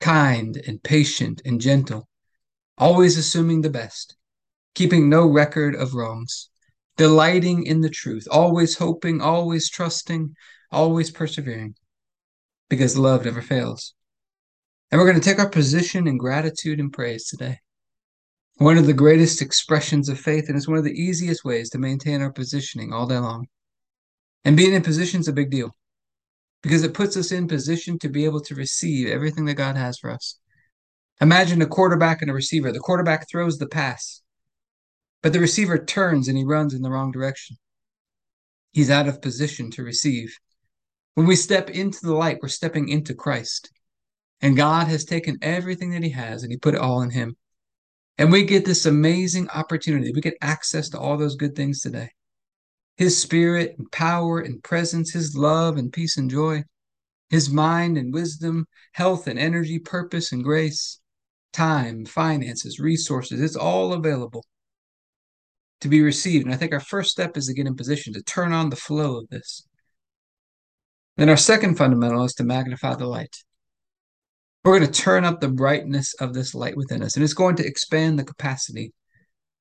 kind 0.00 0.56
and 0.68 0.80
patient 0.80 1.42
and 1.44 1.60
gentle, 1.60 2.08
always 2.78 3.18
assuming 3.18 3.62
the 3.62 3.70
best, 3.70 4.14
keeping 4.76 5.08
no 5.08 5.26
record 5.26 5.74
of 5.74 5.94
wrongs, 5.94 6.48
delighting 6.96 7.66
in 7.66 7.80
the 7.80 7.90
truth, 7.90 8.28
always 8.30 8.76
hoping, 8.76 9.20
always 9.20 9.68
trusting, 9.68 10.32
always 10.70 11.10
persevering, 11.10 11.74
because 12.70 12.96
love 12.96 13.24
never 13.24 13.42
fails. 13.42 13.94
And 14.92 15.00
we're 15.00 15.10
going 15.10 15.20
to 15.20 15.28
take 15.28 15.40
our 15.40 15.50
position 15.50 16.06
in 16.06 16.18
gratitude 16.18 16.78
and 16.78 16.92
praise 16.92 17.26
today. 17.26 17.58
One 18.58 18.78
of 18.78 18.86
the 18.86 18.94
greatest 18.94 19.42
expressions 19.42 20.08
of 20.08 20.18
faith, 20.18 20.48
and 20.48 20.56
it's 20.56 20.68
one 20.68 20.78
of 20.78 20.84
the 20.84 20.98
easiest 20.98 21.44
ways 21.44 21.68
to 21.70 21.78
maintain 21.78 22.22
our 22.22 22.32
positioning 22.32 22.92
all 22.92 23.06
day 23.06 23.18
long. 23.18 23.48
And 24.44 24.56
being 24.56 24.72
in 24.72 24.82
position 24.82 25.20
is 25.20 25.28
a 25.28 25.32
big 25.32 25.50
deal 25.50 25.76
because 26.62 26.82
it 26.82 26.94
puts 26.94 27.16
us 27.16 27.32
in 27.32 27.48
position 27.48 27.98
to 27.98 28.08
be 28.08 28.24
able 28.24 28.40
to 28.40 28.54
receive 28.54 29.08
everything 29.08 29.44
that 29.44 29.54
God 29.54 29.76
has 29.76 29.98
for 29.98 30.10
us. 30.10 30.38
Imagine 31.20 31.60
a 31.60 31.66
quarterback 31.66 32.22
and 32.22 32.30
a 32.30 32.34
receiver. 32.34 32.72
The 32.72 32.78
quarterback 32.78 33.28
throws 33.28 33.58
the 33.58 33.68
pass, 33.68 34.22
but 35.22 35.32
the 35.32 35.40
receiver 35.40 35.78
turns 35.78 36.26
and 36.26 36.38
he 36.38 36.44
runs 36.44 36.72
in 36.72 36.82
the 36.82 36.90
wrong 36.90 37.12
direction. 37.12 37.58
He's 38.72 38.90
out 38.90 39.08
of 39.08 39.22
position 39.22 39.70
to 39.72 39.82
receive. 39.82 40.36
When 41.14 41.26
we 41.26 41.36
step 41.36 41.70
into 41.70 41.98
the 42.02 42.14
light, 42.14 42.38
we're 42.42 42.48
stepping 42.48 42.88
into 42.88 43.14
Christ. 43.14 43.70
And 44.40 44.56
God 44.56 44.86
has 44.88 45.04
taken 45.04 45.38
everything 45.40 45.90
that 45.90 46.02
He 46.02 46.10
has 46.10 46.42
and 46.42 46.52
He 46.52 46.58
put 46.58 46.74
it 46.74 46.80
all 46.80 47.00
in 47.00 47.10
Him. 47.10 47.36
And 48.18 48.32
we 48.32 48.44
get 48.44 48.64
this 48.64 48.86
amazing 48.86 49.48
opportunity. 49.50 50.10
We 50.12 50.20
get 50.20 50.38
access 50.40 50.88
to 50.90 50.98
all 50.98 51.16
those 51.16 51.36
good 51.36 51.54
things 51.54 51.80
today. 51.80 52.10
His 52.96 53.20
spirit 53.20 53.74
and 53.78 53.90
power 53.92 54.40
and 54.40 54.62
presence, 54.62 55.12
His 55.12 55.36
love 55.36 55.76
and 55.76 55.92
peace 55.92 56.16
and 56.16 56.30
joy, 56.30 56.62
His 57.28 57.50
mind 57.50 57.98
and 57.98 58.14
wisdom, 58.14 58.66
health 58.92 59.26
and 59.26 59.38
energy, 59.38 59.78
purpose 59.78 60.32
and 60.32 60.42
grace, 60.42 61.00
time, 61.52 62.06
finances, 62.06 62.80
resources. 62.80 63.40
It's 63.40 63.56
all 63.56 63.92
available 63.92 64.44
to 65.82 65.88
be 65.88 66.00
received. 66.00 66.46
And 66.46 66.54
I 66.54 66.56
think 66.56 66.72
our 66.72 66.80
first 66.80 67.10
step 67.10 67.36
is 67.36 67.46
to 67.46 67.54
get 67.54 67.66
in 67.66 67.76
position 67.76 68.14
to 68.14 68.22
turn 68.22 68.52
on 68.52 68.70
the 68.70 68.76
flow 68.76 69.18
of 69.18 69.28
this. 69.28 69.66
Then 71.16 71.28
our 71.28 71.36
second 71.36 71.76
fundamental 71.76 72.24
is 72.24 72.34
to 72.34 72.44
magnify 72.44 72.94
the 72.94 73.06
light. 73.06 73.44
We're 74.66 74.80
going 74.80 74.92
to 74.92 75.00
turn 75.00 75.24
up 75.24 75.40
the 75.40 75.46
brightness 75.46 76.12
of 76.14 76.34
this 76.34 76.52
light 76.52 76.76
within 76.76 77.00
us, 77.00 77.14
and 77.14 77.22
it's 77.22 77.34
going 77.34 77.54
to 77.54 77.64
expand 77.64 78.18
the 78.18 78.24
capacity 78.24 78.92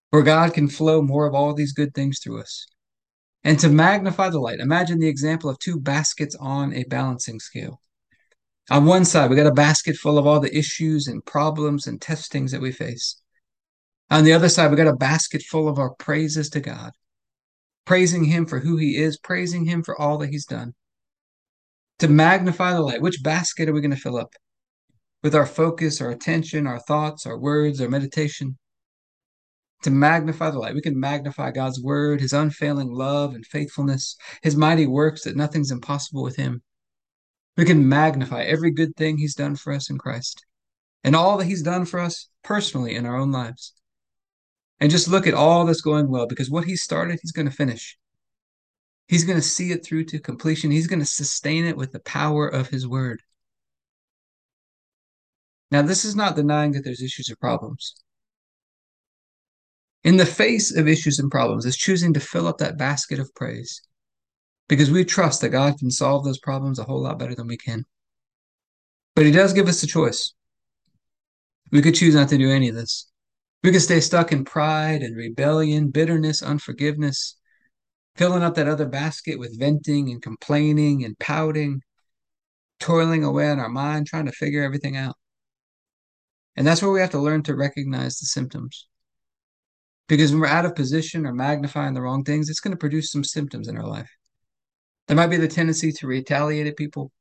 where 0.10 0.24
God 0.24 0.56
can 0.56 0.68
flow 0.68 1.04
more 1.04 1.28
of 1.28 1.36
all 1.36 1.54
these 1.54 1.74
good 1.74 1.94
things 1.94 2.18
through 2.18 2.42
us. 2.42 2.66
And 3.44 3.60
to 3.60 3.70
magnify 3.70 4.30
the 4.30 4.40
light, 4.40 4.60
imagine 4.60 4.98
the 4.98 5.08
example 5.08 5.48
of 5.48 5.60
two 5.60 5.80
baskets 5.80 6.36
on 6.40 6.74
a 6.74 6.86
balancing 6.86 7.40
scale. 7.40 7.82
On 8.72 8.86
one 8.86 9.06
side, 9.06 9.30
we 9.30 9.36
got 9.36 9.46
a 9.46 9.54
basket 9.54 9.96
full 9.96 10.18
of 10.18 10.26
all 10.26 10.40
the 10.40 10.58
issues 10.58 11.08
and 11.08 11.24
problems 11.24 11.86
and 11.86 12.02
testings 12.02 12.52
that 12.52 12.62
we 12.62 12.72
face. 12.72 13.22
On 14.10 14.24
the 14.24 14.34
other 14.34 14.50
side, 14.50 14.72
we 14.72 14.78
got 14.78 14.88
a 14.88 14.96
basket 14.96 15.44
full 15.44 15.70
of 15.70 15.78
our 15.78 15.92
praises 15.92 16.50
to 16.50 16.60
God, 16.60 16.94
praising 17.86 18.24
Him 18.24 18.48
for 18.48 18.60
who 18.60 18.78
He 18.78 18.98
is, 18.98 19.20
praising 19.20 19.66
Him 19.66 19.84
for 19.84 20.02
all 20.02 20.18
that 20.18 20.32
He's 20.32 20.48
done. 20.48 20.74
To 22.00 22.08
magnify 22.08 22.74
the 22.74 22.82
light, 22.82 23.04
which 23.04 23.22
basket 23.22 23.70
are 23.70 23.74
we 23.74 23.82
going 23.82 23.92
to 23.92 23.98
fill 23.98 24.18
up? 24.18 24.34
With 25.26 25.34
our 25.34 25.48
focus, 25.48 26.02
our 26.02 26.12
attention, 26.12 26.68
our 26.68 26.78
thoughts, 26.78 27.26
our 27.26 27.36
words, 27.36 27.82
our 27.82 27.90
meditation, 27.90 28.56
to 29.82 29.90
magnify 29.90 30.52
the 30.52 30.60
light. 30.60 30.76
We 30.76 30.84
can 30.84 31.00
magnify 31.00 31.50
God's 31.50 31.82
word, 31.82 32.22
his 32.22 32.32
unfailing 32.32 32.92
love 32.92 33.34
and 33.34 33.44
faithfulness, 33.44 34.18
his 34.44 34.56
mighty 34.56 34.86
works 34.86 35.24
that 35.24 35.36
nothing's 35.36 35.72
impossible 35.72 36.22
with 36.22 36.36
him. 36.36 36.62
We 37.58 37.66
can 37.66 37.90
magnify 37.90 38.44
every 38.44 38.70
good 38.70 38.96
thing 38.96 39.18
he's 39.18 39.34
done 39.34 39.56
for 39.56 39.74
us 39.74 39.90
in 39.90 39.98
Christ 39.98 40.46
and 41.04 41.16
all 41.16 41.38
that 41.38 41.46
he's 41.46 41.64
done 41.64 41.86
for 41.86 42.00
us 42.00 42.30
personally 42.44 42.94
in 42.94 43.08
our 43.08 43.16
own 43.16 43.32
lives. 43.32 43.74
And 44.80 44.92
just 44.92 45.08
look 45.08 45.26
at 45.26 45.34
all 45.34 45.66
that's 45.66 45.82
going 45.82 46.08
well 46.08 46.28
because 46.28 46.52
what 46.52 46.66
he 46.66 46.76
started, 46.76 47.18
he's 47.20 47.32
going 47.32 47.50
to 47.50 47.56
finish. 47.56 47.98
He's 49.08 49.24
going 49.24 49.40
to 49.40 49.48
see 49.48 49.72
it 49.72 49.84
through 49.84 50.06
to 50.06 50.20
completion. 50.20 50.70
He's 50.70 50.86
going 50.86 51.00
to 51.00 51.06
sustain 51.08 51.66
it 51.66 51.78
with 51.78 51.94
the 51.94 52.00
power 52.02 52.48
of 52.48 52.70
his 52.70 52.88
word. 52.88 53.24
Now, 55.72 55.82
this 55.82 56.06
is 56.06 56.16
not 56.16 56.36
denying 56.36 56.74
that 56.74 56.84
there's 56.84 57.02
issues 57.02 57.30
or 57.30 57.36
problems. 57.36 57.96
In 60.04 60.18
the 60.18 60.26
face 60.26 60.76
of 60.76 60.88
issues 60.88 61.18
and 61.18 61.32
problems, 61.32 61.66
is 61.66 61.76
choosing 61.76 62.14
to 62.14 62.20
fill 62.20 62.48
up 62.48 62.60
that 62.60 62.78
basket 62.78 63.20
of 63.20 63.34
praise 63.34 63.82
because 64.68 64.92
we 64.92 65.04
trust 65.04 65.42
that 65.42 65.50
God 65.50 65.78
can 65.80 65.90
solve 65.90 66.24
those 66.24 66.40
problems 66.40 66.78
a 66.78 66.84
whole 66.84 67.02
lot 67.02 67.20
better 67.20 67.36
than 67.36 67.48
we 67.48 67.58
can. 67.58 67.86
But 69.16 69.26
He 69.26 69.32
does 69.32 69.54
give 69.54 69.68
us 69.68 69.82
a 69.82 69.88
choice. 69.88 70.34
We 71.72 71.82
could 71.82 71.96
choose 71.96 72.16
not 72.16 72.30
to 72.30 72.38
do 72.38 72.52
any 72.52 72.70
of 72.70 72.76
this. 72.76 73.10
We 73.64 73.72
could 73.72 73.82
stay 73.82 74.00
stuck 74.00 74.32
in 74.32 74.46
pride 74.46 75.02
and 75.02 75.18
rebellion, 75.18 75.90
bitterness, 75.90 76.44
unforgiveness, 76.44 77.36
filling 78.16 78.44
up 78.44 78.56
that 78.56 78.68
other 78.68 78.86
basket 78.86 79.40
with 79.40 79.60
venting 79.60 80.12
and 80.12 80.22
complaining 80.22 81.04
and 81.04 81.18
pouting, 81.18 81.82
toiling 82.80 83.24
away 83.24 83.50
on 83.50 83.60
our 83.60 83.70
mind, 83.70 84.06
trying 84.06 84.28
to 84.28 84.32
figure 84.32 84.64
everything 84.64 84.96
out. 84.96 85.16
And 86.56 86.66
that's 86.66 86.82
where 86.82 86.92
we 86.92 87.02
have 87.02 87.12
to 87.12 87.20
learn 87.20 87.44
to 87.44 87.56
recognize 87.56 88.18
the 88.18 88.26
symptoms. 88.26 88.88
Because 90.08 90.32
when 90.32 90.42
we're 90.42 90.48
out 90.48 90.66
of 90.66 90.76
position 90.76 91.26
or 91.26 91.34
magnifying 91.34 91.94
the 91.94 92.02
wrong 92.02 92.24
things, 92.24 92.50
it's 92.50 92.60
going 92.60 92.72
to 92.72 92.78
produce 92.78 93.12
some 93.12 93.24
symptoms 93.24 93.68
in 93.68 93.78
our 93.78 93.88
life. 93.88 94.10
There 95.08 95.18
might 95.18 95.28
be 95.28 95.38
the 95.38 95.48
tendency 95.48 95.92
to 95.92 96.08
retaliate 96.08 96.68
at 96.68 96.78
people. 96.78 97.12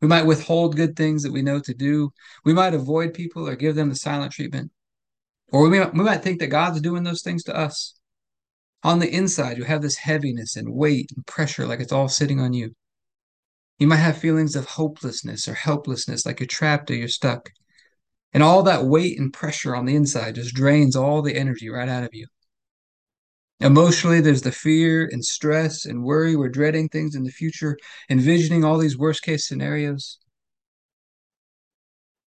We 0.00 0.08
might 0.08 0.26
withhold 0.26 0.76
good 0.76 0.94
things 0.94 1.22
that 1.22 1.32
we 1.32 1.42
know 1.42 1.58
to 1.60 1.74
do. 1.74 2.12
We 2.44 2.52
might 2.52 2.74
avoid 2.74 3.14
people 3.14 3.48
or 3.48 3.56
give 3.56 3.74
them 3.74 3.88
the 3.88 3.96
silent 3.96 4.32
treatment. 4.32 4.70
Or 5.50 5.62
we 5.62 5.78
might, 5.78 5.92
we 5.92 6.04
might 6.04 6.22
think 6.22 6.38
that 6.40 6.48
God's 6.48 6.80
doing 6.80 7.02
those 7.02 7.22
things 7.22 7.42
to 7.44 7.56
us. 7.56 7.94
On 8.84 9.00
the 9.00 9.12
inside, 9.12 9.58
you 9.58 9.64
have 9.64 9.82
this 9.82 9.96
heaviness 9.96 10.54
and 10.54 10.72
weight 10.72 11.10
and 11.16 11.26
pressure 11.26 11.66
like 11.66 11.80
it's 11.80 11.92
all 11.92 12.08
sitting 12.08 12.40
on 12.40 12.52
you. 12.52 12.74
You 13.78 13.86
might 13.86 13.96
have 13.96 14.18
feelings 14.18 14.54
of 14.54 14.66
hopelessness 14.66 15.48
or 15.48 15.54
helplessness, 15.54 16.24
like 16.24 16.40
you're 16.40 16.46
trapped 16.46 16.90
or 16.90 16.94
you're 16.94 17.08
stuck. 17.08 17.50
And 18.32 18.42
all 18.42 18.62
that 18.64 18.84
weight 18.84 19.18
and 19.18 19.32
pressure 19.32 19.74
on 19.74 19.86
the 19.86 19.96
inside 19.96 20.34
just 20.34 20.54
drains 20.54 20.94
all 20.94 21.22
the 21.22 21.36
energy 21.36 21.68
right 21.70 21.88
out 21.88 22.04
of 22.04 22.10
you. 22.12 22.26
Emotionally, 23.60 24.20
there's 24.20 24.42
the 24.42 24.52
fear 24.52 25.08
and 25.10 25.24
stress 25.24 25.84
and 25.84 26.04
worry. 26.04 26.36
We're 26.36 26.48
dreading 26.48 26.88
things 26.88 27.16
in 27.16 27.24
the 27.24 27.30
future, 27.30 27.76
envisioning 28.08 28.64
all 28.64 28.78
these 28.78 28.96
worst 28.96 29.22
case 29.22 29.48
scenarios. 29.48 30.18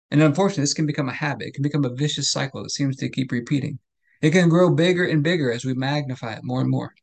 And 0.10 0.22
unfortunately, 0.22 0.64
this 0.64 0.74
can 0.74 0.86
become 0.86 1.10
a 1.10 1.14
habit. 1.14 1.48
It 1.48 1.54
can 1.54 1.64
become 1.64 1.84
a 1.84 1.94
vicious 1.94 2.32
cycle 2.32 2.64
that 2.64 2.70
seems 2.70 2.96
to 2.98 3.10
keep 3.10 3.32
repeating. 3.32 3.80
It 4.22 4.32
can 4.32 4.48
grow 4.48 4.74
bigger 4.74 5.06
and 5.06 5.22
bigger 5.22 5.52
as 5.52 5.66
we 5.66 5.74
magnify 5.74 6.34
it 6.34 6.44
more 6.44 6.62
and 6.62 6.70
more. 6.70 6.94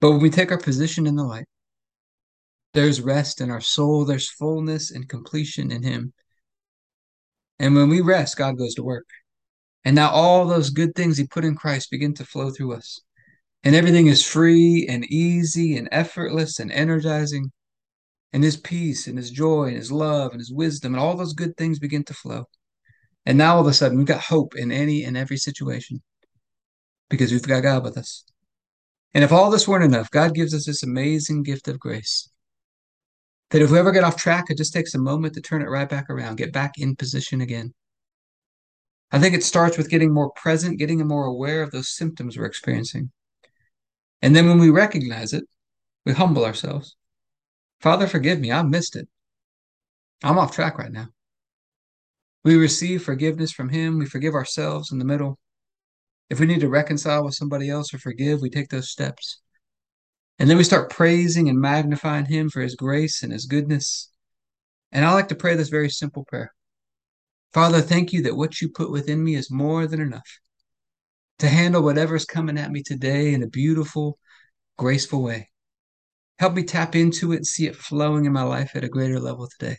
But 0.00 0.12
when 0.12 0.20
we 0.20 0.30
take 0.30 0.50
our 0.50 0.58
position 0.58 1.06
in 1.06 1.14
the 1.14 1.24
light, 1.24 1.46
there's 2.74 3.00
rest 3.00 3.40
in 3.40 3.50
our 3.50 3.60
soul, 3.60 4.04
there's 4.04 4.28
fullness 4.28 4.90
and 4.90 5.08
completion 5.08 5.70
in 5.70 5.82
Him. 5.82 6.12
And 7.58 7.74
when 7.74 7.88
we 7.88 8.00
rest, 8.00 8.36
God 8.36 8.58
goes 8.58 8.74
to 8.74 8.82
work. 8.82 9.06
And 9.84 9.96
now 9.96 10.10
all 10.10 10.46
those 10.46 10.70
good 10.70 10.94
things 10.94 11.16
He 11.16 11.26
put 11.26 11.44
in 11.44 11.56
Christ 11.56 11.90
begin 11.90 12.14
to 12.14 12.24
flow 12.24 12.50
through 12.50 12.74
us. 12.74 13.00
And 13.64 13.74
everything 13.74 14.06
is 14.06 14.24
free 14.24 14.86
and 14.88 15.04
easy 15.06 15.76
and 15.76 15.88
effortless 15.90 16.60
and 16.60 16.70
energizing. 16.70 17.52
And 18.32 18.44
His 18.44 18.56
peace 18.56 19.06
and 19.06 19.18
His 19.18 19.30
joy 19.30 19.68
and 19.68 19.76
His 19.76 19.90
love 19.90 20.32
and 20.32 20.40
His 20.40 20.52
wisdom 20.52 20.94
and 20.94 21.00
all 21.00 21.16
those 21.16 21.32
good 21.32 21.56
things 21.56 21.78
begin 21.78 22.04
to 22.04 22.14
flow. 22.14 22.44
And 23.26 23.36
now 23.36 23.56
all 23.56 23.60
of 23.60 23.66
a 23.66 23.72
sudden 23.72 23.98
we've 23.98 24.06
got 24.06 24.20
hope 24.20 24.54
in 24.56 24.70
any 24.70 25.04
and 25.04 25.16
every 25.16 25.36
situation 25.36 26.02
because 27.10 27.32
we've 27.32 27.42
got 27.42 27.62
God 27.62 27.84
with 27.84 27.98
us. 27.98 28.24
And 29.14 29.24
if 29.24 29.32
all 29.32 29.50
this 29.50 29.66
weren't 29.66 29.84
enough, 29.84 30.10
God 30.10 30.34
gives 30.34 30.54
us 30.54 30.66
this 30.66 30.82
amazing 30.82 31.42
gift 31.42 31.68
of 31.68 31.78
grace 31.78 32.30
that 33.50 33.62
if 33.62 33.70
we 33.70 33.78
ever 33.78 33.92
get 33.92 34.04
off 34.04 34.16
track, 34.16 34.46
it 34.48 34.58
just 34.58 34.72
takes 34.72 34.94
a 34.94 34.98
moment 34.98 35.34
to 35.34 35.40
turn 35.40 35.62
it 35.62 35.70
right 35.70 35.88
back 35.88 36.10
around, 36.10 36.36
get 36.36 36.52
back 36.52 36.78
in 36.78 36.96
position 36.96 37.40
again. 37.40 37.72
I 39.10 39.18
think 39.18 39.34
it 39.34 39.42
starts 39.42 39.78
with 39.78 39.88
getting 39.88 40.12
more 40.12 40.30
present, 40.32 40.78
getting 40.78 41.06
more 41.06 41.24
aware 41.24 41.62
of 41.62 41.70
those 41.70 41.96
symptoms 41.96 42.36
we're 42.36 42.44
experiencing. 42.44 43.10
And 44.20 44.36
then 44.36 44.46
when 44.48 44.58
we 44.58 44.68
recognize 44.68 45.32
it, 45.32 45.44
we 46.04 46.12
humble 46.12 46.44
ourselves. 46.44 46.96
Father, 47.80 48.06
forgive 48.06 48.40
me. 48.40 48.52
I 48.52 48.62
missed 48.62 48.96
it. 48.96 49.08
I'm 50.22 50.38
off 50.38 50.52
track 50.52 50.78
right 50.78 50.92
now. 50.92 51.08
We 52.44 52.56
receive 52.56 53.02
forgiveness 53.02 53.52
from 53.52 53.68
Him. 53.68 53.98
We 53.98 54.06
forgive 54.06 54.34
ourselves 54.34 54.92
in 54.92 54.98
the 54.98 55.04
middle. 55.04 55.38
If 56.28 56.40
we 56.40 56.46
need 56.46 56.60
to 56.60 56.68
reconcile 56.68 57.24
with 57.24 57.34
somebody 57.34 57.70
else 57.70 57.94
or 57.94 57.98
forgive, 57.98 58.40
we 58.40 58.50
take 58.50 58.68
those 58.68 58.90
steps. 58.90 59.40
And 60.38 60.48
then 60.48 60.56
we 60.56 60.64
start 60.64 60.90
praising 60.90 61.48
and 61.48 61.60
magnifying 61.60 62.26
Him 62.26 62.48
for 62.48 62.60
His 62.60 62.74
grace 62.74 63.22
and 63.22 63.32
His 63.32 63.46
goodness. 63.46 64.10
And 64.92 65.04
I 65.04 65.12
like 65.12 65.28
to 65.28 65.34
pray 65.34 65.56
this 65.56 65.68
very 65.68 65.90
simple 65.90 66.24
prayer 66.24 66.52
Father, 67.52 67.80
thank 67.80 68.12
you 68.12 68.22
that 68.22 68.36
what 68.36 68.60
you 68.60 68.68
put 68.68 68.90
within 68.90 69.24
me 69.24 69.34
is 69.34 69.50
more 69.50 69.86
than 69.86 70.00
enough 70.00 70.38
to 71.38 71.48
handle 71.48 71.82
whatever's 71.82 72.24
coming 72.24 72.58
at 72.58 72.70
me 72.70 72.82
today 72.82 73.32
in 73.32 73.42
a 73.42 73.48
beautiful, 73.48 74.18
graceful 74.76 75.22
way. 75.22 75.48
Help 76.38 76.54
me 76.54 76.62
tap 76.62 76.94
into 76.94 77.32
it 77.32 77.36
and 77.36 77.46
see 77.46 77.66
it 77.66 77.76
flowing 77.76 78.26
in 78.26 78.32
my 78.32 78.42
life 78.42 78.72
at 78.74 78.84
a 78.84 78.88
greater 78.88 79.18
level 79.18 79.48
today. 79.48 79.78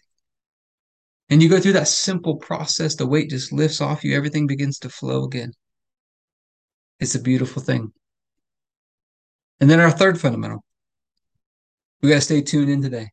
And 1.30 1.44
you 1.44 1.50
go 1.50 1.60
through 1.60 1.74
that 1.74 1.88
simple 1.88 2.38
process, 2.38 2.96
the 2.96 3.06
weight 3.06 3.30
just 3.30 3.54
lifts 3.54 3.82
off 3.82 4.04
you, 4.04 4.16
everything 4.16 4.48
begins 4.48 4.80
to 4.80 4.90
flow 4.90 5.24
again. 5.24 5.54
It's 7.00 7.16
a 7.16 7.22
beautiful 7.22 7.62
thing. 7.62 7.94
And 9.60 9.70
then 9.70 9.80
our 9.80 9.92
third 9.92 10.20
fundamental 10.20 10.64
we 12.02 12.10
got 12.10 12.16
to 12.16 12.22
stay 12.22 12.42
tuned 12.42 12.70
in 12.70 12.82
today. 12.82 13.10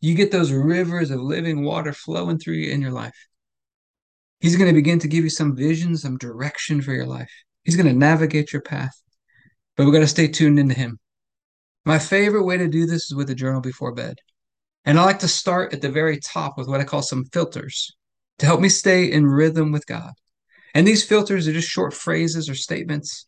You 0.00 0.14
get 0.14 0.30
those 0.30 0.52
rivers 0.52 1.10
of 1.10 1.20
living 1.20 1.64
water 1.64 1.92
flowing 1.92 2.38
through 2.38 2.54
you 2.54 2.70
in 2.70 2.82
your 2.82 2.92
life. 2.92 3.16
He's 4.40 4.56
going 4.56 4.68
to 4.68 4.74
begin 4.74 4.98
to 5.00 5.08
give 5.08 5.24
you 5.24 5.30
some 5.30 5.56
vision, 5.56 5.96
some 5.96 6.18
direction 6.18 6.82
for 6.82 6.92
your 6.92 7.06
life. 7.06 7.30
He's 7.64 7.76
going 7.76 7.86
to 7.86 7.94
navigate 7.94 8.52
your 8.52 8.62
path. 8.62 8.92
But 9.76 9.86
we 9.86 9.92
got 9.92 10.00
to 10.00 10.06
stay 10.06 10.28
tuned 10.28 10.58
into 10.58 10.74
Him. 10.74 10.98
My 11.84 11.98
favorite 11.98 12.44
way 12.44 12.58
to 12.58 12.68
do 12.68 12.86
this 12.86 13.06
is 13.06 13.14
with 13.14 13.30
a 13.30 13.34
journal 13.34 13.60
before 13.60 13.92
bed. 13.92 14.18
And 14.84 14.98
I 14.98 15.04
like 15.04 15.20
to 15.20 15.28
start 15.28 15.72
at 15.72 15.80
the 15.80 15.88
very 15.88 16.20
top 16.20 16.58
with 16.58 16.68
what 16.68 16.80
I 16.80 16.84
call 16.84 17.02
some 17.02 17.24
filters 17.24 17.96
to 18.38 18.46
help 18.46 18.60
me 18.60 18.68
stay 18.68 19.10
in 19.10 19.26
rhythm 19.26 19.72
with 19.72 19.86
God. 19.86 20.12
And 20.74 20.86
these 20.86 21.04
filters 21.04 21.48
are 21.48 21.52
just 21.52 21.68
short 21.68 21.94
phrases 21.94 22.50
or 22.50 22.54
statements 22.54 23.26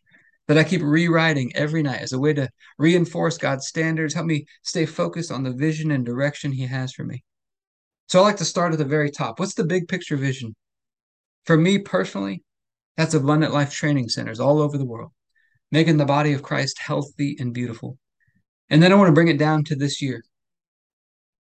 that 0.48 0.58
I 0.58 0.64
keep 0.64 0.82
rewriting 0.82 1.52
every 1.54 1.82
night 1.82 2.00
as 2.00 2.12
a 2.12 2.18
way 2.18 2.32
to 2.32 2.48
reinforce 2.78 3.36
God's 3.36 3.68
standards, 3.68 4.14
help 4.14 4.26
me 4.26 4.46
stay 4.62 4.86
focused 4.86 5.30
on 5.30 5.42
the 5.42 5.52
vision 5.52 5.90
and 5.90 6.04
direction 6.04 6.52
He 6.52 6.66
has 6.66 6.92
for 6.92 7.04
me. 7.04 7.22
So 8.08 8.18
I 8.18 8.22
like 8.22 8.38
to 8.38 8.44
start 8.46 8.72
at 8.72 8.78
the 8.78 8.84
very 8.86 9.10
top. 9.10 9.38
What's 9.38 9.54
the 9.54 9.64
big 9.64 9.86
picture 9.88 10.16
vision? 10.16 10.56
For 11.44 11.58
me 11.58 11.78
personally, 11.78 12.42
that's 12.96 13.14
abundant 13.14 13.52
life 13.52 13.72
training 13.72 14.08
centers 14.08 14.40
all 14.40 14.60
over 14.60 14.78
the 14.78 14.86
world, 14.86 15.12
making 15.70 15.98
the 15.98 16.06
body 16.06 16.32
of 16.32 16.42
Christ 16.42 16.78
healthy 16.80 17.36
and 17.38 17.52
beautiful. 17.52 17.98
And 18.70 18.82
then 18.82 18.90
I 18.90 18.94
want 18.96 19.08
to 19.08 19.14
bring 19.14 19.28
it 19.28 19.38
down 19.38 19.64
to 19.64 19.76
this 19.76 20.00
year. 20.00 20.22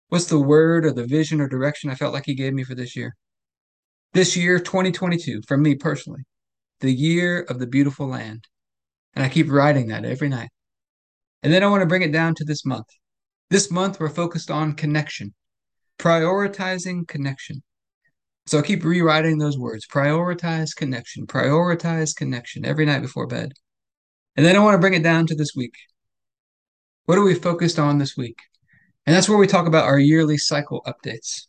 What's 0.09 0.26
the 0.26 0.40
word 0.40 0.87
or 0.87 0.92
the 0.92 1.07
vision 1.07 1.42
or 1.42 1.49
direction 1.49 1.90
I 1.90 1.95
felt 1.95 2.14
like 2.14 2.25
He 2.25 2.35
gave 2.35 2.54
me 2.54 2.64
for 2.64 2.75
this 2.75 2.97
year? 2.97 3.14
This 4.14 4.35
year, 4.35 4.59
2022, 4.59 5.42
for 5.47 5.59
me 5.59 5.75
personally, 5.75 6.23
the 6.80 6.92
year 6.92 7.42
of 7.42 7.59
the 7.59 7.66
beautiful 7.66 8.09
land. 8.09 8.49
And 9.14 9.24
I 9.24 9.28
keep 9.28 9.50
writing 9.50 9.88
that 9.88 10.04
every 10.04 10.28
night. 10.28 10.50
And 11.42 11.52
then 11.52 11.62
I 11.62 11.68
want 11.68 11.82
to 11.82 11.86
bring 11.86 12.02
it 12.02 12.12
down 12.12 12.34
to 12.36 12.44
this 12.44 12.64
month. 12.64 12.86
This 13.50 13.70
month, 13.70 13.98
we're 13.98 14.08
focused 14.08 14.50
on 14.50 14.74
connection, 14.74 15.34
prioritizing 15.98 17.08
connection. 17.08 17.62
So 18.46 18.58
I 18.58 18.62
keep 18.62 18.84
rewriting 18.84 19.38
those 19.38 19.58
words 19.58 19.86
prioritize 19.86 20.74
connection, 20.74 21.26
prioritize 21.26 22.16
connection 22.16 22.64
every 22.64 22.86
night 22.86 23.02
before 23.02 23.26
bed. 23.26 23.52
And 24.36 24.46
then 24.46 24.56
I 24.56 24.60
want 24.60 24.74
to 24.74 24.78
bring 24.78 24.94
it 24.94 25.02
down 25.02 25.26
to 25.26 25.34
this 25.34 25.52
week. 25.54 25.74
What 27.04 27.18
are 27.18 27.24
we 27.24 27.34
focused 27.34 27.78
on 27.78 27.98
this 27.98 28.16
week? 28.16 28.38
And 29.06 29.14
that's 29.14 29.28
where 29.28 29.38
we 29.38 29.46
talk 29.46 29.66
about 29.66 29.84
our 29.84 29.98
yearly 29.98 30.38
cycle 30.38 30.82
updates. 30.86 31.46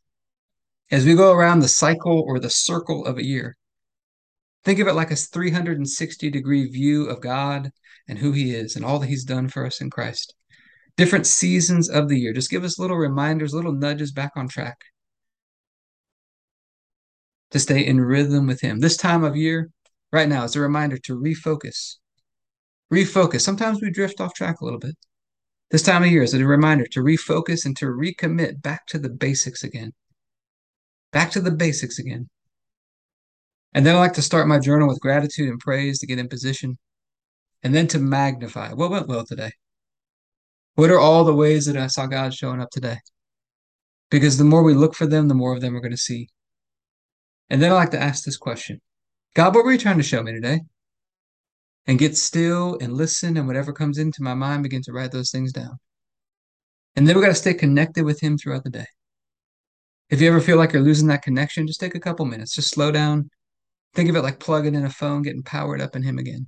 As 0.91 1.05
we 1.05 1.15
go 1.15 1.31
around 1.31 1.59
the 1.59 1.67
cycle 1.67 2.23
or 2.25 2.39
the 2.39 2.49
circle 2.49 3.05
of 3.05 3.17
a 3.17 3.25
year, 3.25 3.57
think 4.69 4.79
of 4.79 4.87
it 4.87 4.93
like 4.93 5.09
a 5.09 5.15
360 5.15 6.29
degree 6.29 6.67
view 6.67 7.09
of 7.09 7.21
God 7.21 7.71
and 8.07 8.19
who 8.19 8.33
He 8.33 8.53
is 8.53 8.75
and 8.75 8.85
all 8.85 8.99
that 8.99 9.07
He's 9.07 9.23
done 9.23 9.49
for 9.49 9.65
us 9.65 9.81
in 9.81 9.89
Christ. 9.89 10.35
Different 10.95 11.25
seasons 11.25 11.89
of 11.89 12.07
the 12.07 12.19
year. 12.19 12.33
Just 12.33 12.51
give 12.51 12.63
us 12.63 12.77
little 12.77 12.97
reminders, 12.97 13.51
little 13.51 13.71
nudges 13.71 14.11
back 14.11 14.33
on 14.35 14.47
track 14.47 14.77
to 17.49 17.57
stay 17.57 17.83
in 17.83 17.99
rhythm 17.99 18.45
with 18.45 18.61
Him. 18.61 18.79
This 18.79 18.95
time 18.95 19.23
of 19.23 19.35
year, 19.35 19.71
right 20.13 20.29
now, 20.29 20.43
is 20.43 20.55
a 20.55 20.61
reminder 20.61 20.99
to 20.99 21.19
refocus. 21.19 21.95
Refocus. 22.93 23.41
Sometimes 23.41 23.81
we 23.81 23.89
drift 23.89 24.21
off 24.21 24.35
track 24.35 24.61
a 24.61 24.65
little 24.65 24.79
bit. 24.79 24.95
This 25.71 25.81
time 25.81 26.03
of 26.03 26.11
year 26.11 26.21
is 26.21 26.35
a 26.35 26.45
reminder 26.45 26.85
to 26.91 26.99
refocus 26.99 27.65
and 27.65 27.75
to 27.77 27.87
recommit 27.87 28.61
back 28.61 28.85
to 28.89 28.99
the 28.99 29.09
basics 29.09 29.63
again 29.63 29.93
back 31.11 31.31
to 31.31 31.41
the 31.41 31.51
basics 31.51 31.99
again. 31.99 32.29
And 33.73 33.85
then 33.85 33.95
I 33.95 33.99
like 33.99 34.13
to 34.13 34.21
start 34.21 34.47
my 34.47 34.59
journal 34.59 34.87
with 34.87 34.99
gratitude 34.99 35.49
and 35.49 35.59
praise 35.59 35.99
to 35.99 36.07
get 36.07 36.19
in 36.19 36.27
position, 36.27 36.77
and 37.63 37.73
then 37.75 37.87
to 37.87 37.99
magnify 37.99 38.73
what 38.73 38.89
went 38.89 39.07
well 39.07 39.25
today. 39.25 39.51
What 40.75 40.91
are 40.91 40.99
all 40.99 41.23
the 41.23 41.35
ways 41.35 41.65
that 41.65 41.77
I 41.77 41.87
saw 41.87 42.07
God 42.07 42.33
showing 42.33 42.61
up 42.61 42.69
today? 42.71 42.97
Because 44.09 44.37
the 44.37 44.43
more 44.43 44.63
we 44.63 44.73
look 44.73 44.95
for 44.95 45.05
them, 45.05 45.27
the 45.27 45.35
more 45.35 45.53
of 45.53 45.61
them 45.61 45.73
we're 45.73 45.81
going 45.81 45.91
to 45.91 45.97
see. 45.97 46.29
And 47.49 47.61
then 47.61 47.71
I 47.71 47.75
like 47.75 47.91
to 47.91 48.01
ask 48.01 48.23
this 48.23 48.37
question 48.37 48.79
God, 49.35 49.53
what 49.53 49.65
were 49.65 49.71
you 49.71 49.77
trying 49.77 49.97
to 49.97 50.03
show 50.03 50.23
me 50.23 50.31
today? 50.31 50.61
And 51.85 51.99
get 51.99 52.17
still 52.17 52.77
and 52.81 52.93
listen, 52.93 53.37
and 53.37 53.47
whatever 53.47 53.73
comes 53.73 53.97
into 53.97 54.23
my 54.23 54.33
mind, 54.33 54.63
begin 54.63 54.81
to 54.83 54.91
write 54.91 55.11
those 55.11 55.31
things 55.31 55.51
down. 55.51 55.77
And 56.95 57.07
then 57.07 57.15
we 57.15 57.21
got 57.21 57.29
to 57.29 57.35
stay 57.35 57.53
connected 57.53 58.03
with 58.03 58.19
Him 58.19 58.37
throughout 58.37 58.63
the 58.63 58.69
day. 58.69 58.85
If 60.09 60.21
you 60.21 60.27
ever 60.27 60.41
feel 60.41 60.57
like 60.57 60.73
you're 60.73 60.81
losing 60.81 61.07
that 61.07 61.21
connection, 61.21 61.67
just 61.67 61.79
take 61.79 61.95
a 61.95 61.99
couple 61.99 62.25
minutes, 62.25 62.55
just 62.55 62.69
slow 62.69 62.91
down. 62.91 63.29
Think 63.93 64.09
of 64.09 64.15
it 64.15 64.21
like 64.21 64.39
plugging 64.39 64.75
in 64.75 64.85
a 64.85 64.89
phone, 64.89 65.21
getting 65.21 65.43
powered 65.43 65.81
up 65.81 65.95
in 65.95 66.03
Him 66.03 66.17
again. 66.17 66.47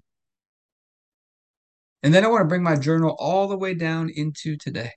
And 2.04 2.14
then 2.14 2.24
I 2.24 2.28
want 2.28 2.42
to 2.42 2.48
bring 2.48 2.64
my 2.64 2.76
journal 2.76 3.16
all 3.20 3.48
the 3.48 3.58
way 3.58 3.74
down 3.74 4.10
into 4.10 4.58
today. 4.58 4.92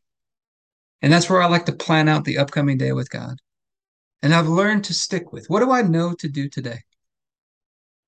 And 1.03 1.13
that's 1.13 1.29
where 1.29 1.43
I 1.43 1.47
like 1.47 1.67
to 1.67 1.73
plan 1.73 2.09
out 2.09 2.25
the 2.25 2.39
upcoming 2.39 2.79
day 2.79 2.93
with 2.93 3.11
God. 3.11 3.37
And 4.23 4.35
I've 4.35 4.49
learned 4.49 4.85
to 4.85 4.95
stick 4.95 5.33
with 5.33 5.47
what 5.49 5.61
do 5.61 5.71
I 5.71 5.83
know 5.83 6.15
to 6.15 6.29
do 6.29 6.49
today? 6.49 6.79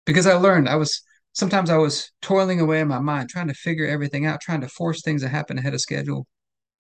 Because 0.07 0.27
I 0.27 0.35
learned 0.35 0.68
I 0.68 0.77
was 0.77 1.03
sometimes 1.35 1.68
I 1.68 1.77
was 1.77 2.11
toiling 2.22 2.61
away 2.61 2.81
in 2.81 2.88
my 2.88 2.99
mind, 2.99 3.29
trying 3.29 3.49
to 3.49 3.55
figure 3.55 3.87
everything 3.87 4.25
out, 4.25 4.40
trying 4.40 4.62
to 4.62 4.68
force 4.68 5.03
things 5.03 5.22
to 5.22 5.29
happen 5.29 5.59
ahead 5.59 5.75
of 5.75 5.81
schedule. 5.83 6.27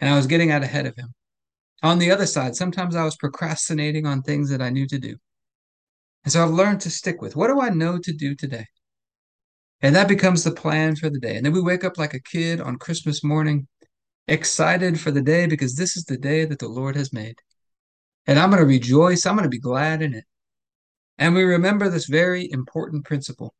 And 0.00 0.08
I 0.08 0.16
was 0.16 0.26
getting 0.26 0.50
out 0.50 0.62
ahead 0.62 0.86
of 0.86 0.96
Him. 0.96 1.12
On 1.82 1.98
the 1.98 2.10
other 2.10 2.26
side, 2.26 2.56
sometimes 2.56 2.96
I 2.96 3.04
was 3.04 3.16
procrastinating 3.16 4.06
on 4.06 4.22
things 4.22 4.48
that 4.50 4.62
I 4.62 4.70
knew 4.70 4.86
to 4.88 4.98
do. 4.98 5.16
And 6.26 6.32
so 6.32 6.42
I've 6.42 6.50
learned 6.50 6.80
to 6.80 6.90
stick 6.90 7.22
with 7.22 7.36
what 7.36 7.46
do 7.46 7.60
I 7.60 7.68
know 7.68 7.98
to 7.98 8.12
do 8.12 8.34
today? 8.34 8.66
And 9.80 9.94
that 9.94 10.08
becomes 10.08 10.42
the 10.42 10.50
plan 10.50 10.96
for 10.96 11.08
the 11.08 11.20
day. 11.20 11.36
And 11.36 11.46
then 11.46 11.52
we 11.52 11.62
wake 11.62 11.84
up 11.84 11.98
like 11.98 12.14
a 12.14 12.20
kid 12.20 12.60
on 12.60 12.78
Christmas 12.78 13.22
morning, 13.22 13.68
excited 14.26 14.98
for 14.98 15.12
the 15.12 15.22
day 15.22 15.46
because 15.46 15.76
this 15.76 15.96
is 15.96 16.04
the 16.04 16.16
day 16.16 16.44
that 16.44 16.58
the 16.58 16.66
Lord 16.66 16.96
has 16.96 17.12
made. 17.12 17.36
And 18.26 18.40
I'm 18.40 18.50
going 18.50 18.60
to 18.60 18.66
rejoice, 18.66 19.24
I'm 19.24 19.36
going 19.36 19.44
to 19.44 19.48
be 19.48 19.60
glad 19.60 20.02
in 20.02 20.14
it. 20.14 20.24
And 21.16 21.32
we 21.32 21.44
remember 21.44 21.88
this 21.88 22.06
very 22.06 22.50
important 22.50 23.04
principle 23.04 23.54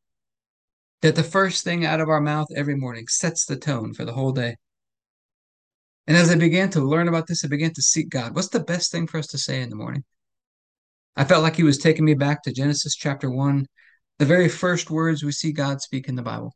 that 1.03 1.15
the 1.15 1.23
first 1.23 1.63
thing 1.63 1.87
out 1.87 2.01
of 2.01 2.09
our 2.09 2.21
mouth 2.21 2.49
every 2.57 2.75
morning 2.75 3.07
sets 3.07 3.45
the 3.45 3.55
tone 3.55 3.95
for 3.95 4.05
the 4.05 4.15
whole 4.15 4.33
day. 4.33 4.57
And 6.09 6.17
as 6.17 6.33
I 6.33 6.35
began 6.35 6.71
to 6.71 6.81
learn 6.81 7.07
about 7.07 7.29
this, 7.29 7.45
I 7.45 7.49
began 7.49 7.75
to 7.75 7.83
seek 7.83 8.09
God. 8.09 8.35
What's 8.35 8.49
the 8.49 8.59
best 8.59 8.91
thing 8.91 9.07
for 9.07 9.19
us 9.19 9.29
to 9.29 9.39
say 9.39 9.63
in 9.63 9.71
the 9.71 9.77
morning? 9.77 10.03
I 11.17 11.25
felt 11.25 11.43
like 11.43 11.57
He 11.57 11.63
was 11.63 11.79
taking 11.79 12.05
me 12.05 12.15
back 12.15 12.43
to 12.43 12.53
Genesis 12.53 12.95
chapter 12.95 13.31
1, 13.31 13.67
the 14.19 14.25
very 14.25 14.49
first 14.49 14.91
words 14.91 15.23
we 15.23 15.33
see 15.33 15.53
God 15.53 15.81
speak 15.81 16.09
in 16.09 16.15
the 16.15 16.23
Bible 16.23 16.55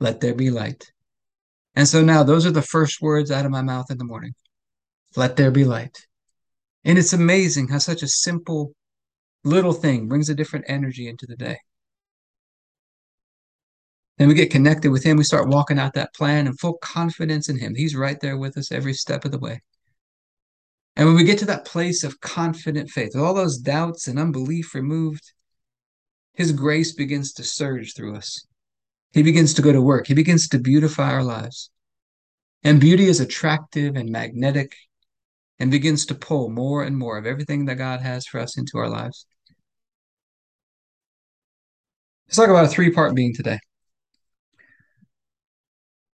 Let 0.00 0.20
there 0.20 0.34
be 0.34 0.50
light. 0.50 0.90
And 1.74 1.86
so 1.86 2.02
now 2.02 2.22
those 2.22 2.46
are 2.46 2.50
the 2.50 2.62
first 2.62 3.00
words 3.00 3.30
out 3.30 3.44
of 3.44 3.50
my 3.50 3.62
mouth 3.62 3.90
in 3.90 3.98
the 3.98 4.04
morning 4.04 4.34
Let 5.16 5.36
there 5.36 5.50
be 5.50 5.64
light. 5.64 6.06
And 6.84 6.98
it's 6.98 7.12
amazing 7.12 7.68
how 7.68 7.78
such 7.78 8.02
a 8.02 8.08
simple 8.08 8.72
little 9.44 9.72
thing 9.72 10.08
brings 10.08 10.28
a 10.28 10.34
different 10.34 10.66
energy 10.68 11.08
into 11.08 11.26
the 11.26 11.36
day. 11.36 11.58
Then 14.18 14.26
we 14.26 14.34
get 14.34 14.50
connected 14.50 14.90
with 14.90 15.04
Him. 15.04 15.16
We 15.16 15.24
start 15.24 15.48
walking 15.48 15.78
out 15.78 15.94
that 15.94 16.14
plan 16.14 16.46
and 16.46 16.58
full 16.58 16.78
confidence 16.78 17.48
in 17.48 17.58
Him. 17.58 17.74
He's 17.74 17.94
right 17.94 18.18
there 18.20 18.36
with 18.36 18.56
us 18.56 18.72
every 18.72 18.94
step 18.94 19.24
of 19.24 19.30
the 19.30 19.38
way. 19.38 19.62
And 20.98 21.06
when 21.06 21.14
we 21.14 21.22
get 21.22 21.38
to 21.38 21.46
that 21.46 21.64
place 21.64 22.02
of 22.02 22.20
confident 22.20 22.90
faith, 22.90 23.12
with 23.14 23.22
all 23.22 23.32
those 23.32 23.56
doubts 23.56 24.08
and 24.08 24.18
unbelief 24.18 24.74
removed, 24.74 25.32
His 26.34 26.50
grace 26.50 26.92
begins 26.92 27.32
to 27.34 27.44
surge 27.44 27.94
through 27.94 28.16
us. 28.16 28.44
He 29.12 29.22
begins 29.22 29.54
to 29.54 29.62
go 29.62 29.72
to 29.72 29.80
work. 29.80 30.08
He 30.08 30.14
begins 30.14 30.48
to 30.48 30.58
beautify 30.58 31.12
our 31.12 31.22
lives. 31.22 31.70
And 32.64 32.80
beauty 32.80 33.04
is 33.04 33.20
attractive 33.20 33.94
and 33.94 34.10
magnetic 34.10 34.74
and 35.60 35.70
begins 35.70 36.04
to 36.06 36.16
pull 36.16 36.50
more 36.50 36.82
and 36.82 36.98
more 36.98 37.16
of 37.16 37.26
everything 37.26 37.66
that 37.66 37.76
God 37.76 38.00
has 38.00 38.26
for 38.26 38.40
us 38.40 38.58
into 38.58 38.76
our 38.78 38.88
lives. 38.88 39.24
Let's 42.26 42.38
talk 42.38 42.50
about 42.50 42.64
a 42.64 42.68
three 42.68 42.90
part 42.90 43.14
being 43.14 43.34
today. 43.34 43.60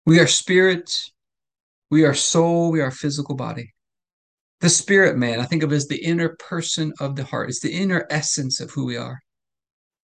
We 0.05 0.19
are 0.19 0.27
spirit, 0.27 0.93
we 1.89 2.03
are 2.03 2.13
soul, 2.13 2.69
we 2.69 2.81
are 2.81 2.91
physical 2.91 3.35
body. 3.35 3.72
The 4.61 4.69
spirit 4.69 5.17
man, 5.17 5.39
I 5.39 5.45
think 5.45 5.63
of 5.63 5.73
as 5.73 5.87
the 5.87 6.03
inner 6.03 6.35
person 6.39 6.93
of 6.99 7.15
the 7.15 7.25
heart. 7.25 7.49
It's 7.49 7.59
the 7.59 7.73
inner 7.73 8.07
essence 8.09 8.59
of 8.59 8.71
who 8.71 8.85
we 8.85 8.95
are. 8.95 9.19